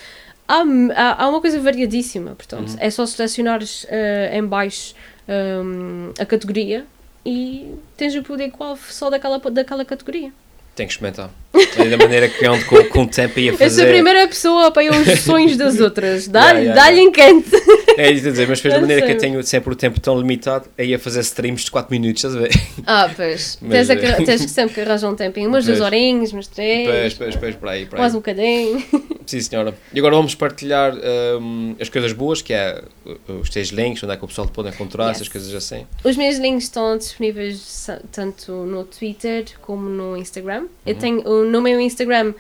[0.45, 0.61] Há,
[0.95, 2.77] há, há uma coisa variadíssima, portanto, Uhum.
[2.79, 4.93] é só selecionares eh, em baixo
[5.27, 6.85] hum, a categoria
[7.25, 10.33] e tens o público-alvo só daquela, daquela categoria.
[10.75, 11.29] Tem que experimentar.
[11.77, 13.87] É da maneira que ando com, com o tempo ia Eu sou a fazer.
[13.91, 16.27] primeira pessoa a apoiar os sonhos das outras.
[16.27, 17.49] Dá-lhe Yeah, yeah, dá-lhe encanto.
[17.95, 20.17] É isso a dizer, mas depois da maneira que eu tenho sempre o tempo tão
[20.17, 22.51] limitado, aí a fazer streams de 4 minutos, estás a ver?
[22.87, 23.59] Ah, pois.
[23.61, 25.47] Mas, Tens, a, eh, que- tens que sempre que arranjar um tempinho.
[25.47, 26.87] Umas duas horinhas, umas três.
[26.89, 28.01] Pois, pois, pois, para aí, para aí.
[28.01, 28.83] Mais um bocadinho.
[29.27, 29.75] Sim, senhora.
[29.93, 30.93] E agora vamos partilhar
[31.39, 34.47] hum, as coisas boas, que é uh, os teus links, onde é que o pessoal
[34.47, 35.17] te pode encontrar, Yes.
[35.17, 35.85] essas coisas assim.
[36.03, 40.62] Os meus links estão disponíveis tanto no Twitter como no Instagram.
[40.63, 40.69] Uhum.
[40.85, 42.33] Eu tenho, o- no meu Instagram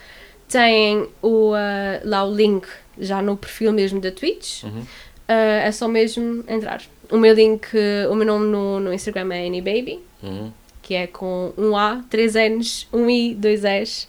[0.49, 2.67] tem o, ah, lá o link
[2.99, 4.63] já no perfil mesmo da Twitch.
[4.63, 4.83] Uhum.
[5.27, 6.81] Ah, é só mesmo entrar.
[7.11, 7.67] O meu link,
[8.09, 10.51] o meu nome no, no Instagram é AnyBaby, Uhum.
[10.81, 14.07] que é com um A, três N's, um I, dois S,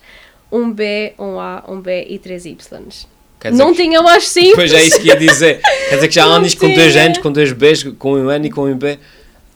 [0.50, 2.68] um B, um A, um B e três Y's.
[3.52, 4.54] Não que- tinha mais simples.
[4.54, 5.60] Pois é isso que ia dizer.
[5.60, 6.94] Quer dizer que já andas com dois.
[6.96, 8.98] N's, com dois B's, com um N e com um B.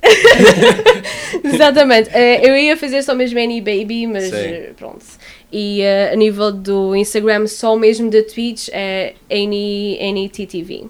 [1.45, 2.11] Exatamente.
[2.13, 4.37] Eh, eu ia fazer só mesmo Any Baby, mas Sim.
[4.37, 5.05] eh, pronto.
[5.53, 10.87] E eh, a nível do Instagram, só mesmo da Twitch é Any, AnyTTV.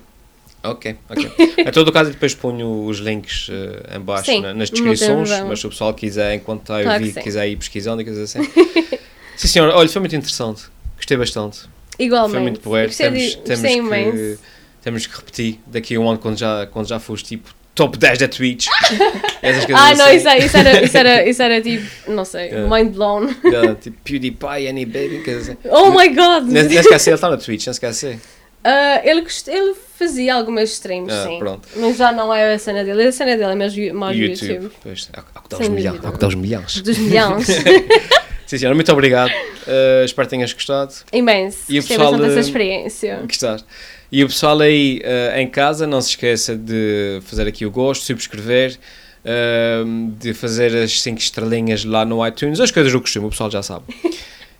[0.62, 1.30] Ok, ok.
[1.58, 5.30] Em todo o caso, depois ponho os links uh, em baixo Sim, na- nas descrições,
[5.46, 8.34] mas se o pessoal quiser, enquanto está a Claro ouvir, quiser ir pesquisando e coisas
[8.34, 8.44] assim.
[9.36, 10.64] sim, senhora, olha, foi muito interessante.
[10.96, 11.60] Gostei bastante.
[11.96, 12.32] Igualmente.
[12.32, 12.86] Foi muito.
[12.88, 14.40] Gostei Temos, de- temos, que, imenso.
[14.82, 18.18] temos que repetir daqui a um ano quando já, quando já foste tipo top 10
[18.18, 18.66] da Twitch.
[19.40, 20.16] Essas coisas Ah, não, assim.
[20.16, 22.68] isso, é- isso, era, isso, era, isso era tipo, não sei, Yeah.
[22.76, 23.28] mind blown.
[23.44, 25.58] Yeah, tipo PewDiePie, Any Baby, coisas assim.
[25.70, 26.44] Oh my god!
[26.48, 28.18] Nem, nem esquece, ele está na Twitch, não esquece.
[28.64, 31.38] Ah, ele, ele fazia algumas streams, Ah, sim.
[31.38, 31.68] pronto.
[31.76, 33.04] Mas já não é a cena dele.
[33.06, 34.48] A cena dele é mais, you- mais YouTube.
[34.52, 34.72] YouTube.
[34.82, 36.04] Pois, é o que dá os milhões.
[36.04, 36.80] É o que dá os milhões.
[36.82, 37.46] Dos milhões.
[38.46, 39.30] Sim, senhora, muito obrigado.
[39.30, 40.92] Uh, espero que tenhas gostado.
[41.12, 41.58] Imenso.
[41.68, 43.20] E o pessoal, bastante dessa eh, experiência.
[43.26, 43.66] Gostaste.
[44.10, 48.04] E o pessoal aí eh, em casa, não se esqueça de fazer aqui o gosto,
[48.04, 48.78] subscrever,
[49.24, 49.84] eh,
[50.18, 53.62] de fazer as 5 estrelinhas lá no iTunes, as coisas do costume, o pessoal já
[53.62, 53.84] sabe.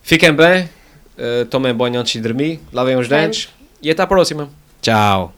[0.02, 0.68] Fiquem bem,
[1.16, 3.48] eh, tomem banho antes de dormir, lavem os dentes
[3.82, 4.50] e até à próxima.
[4.82, 5.37] Tchau.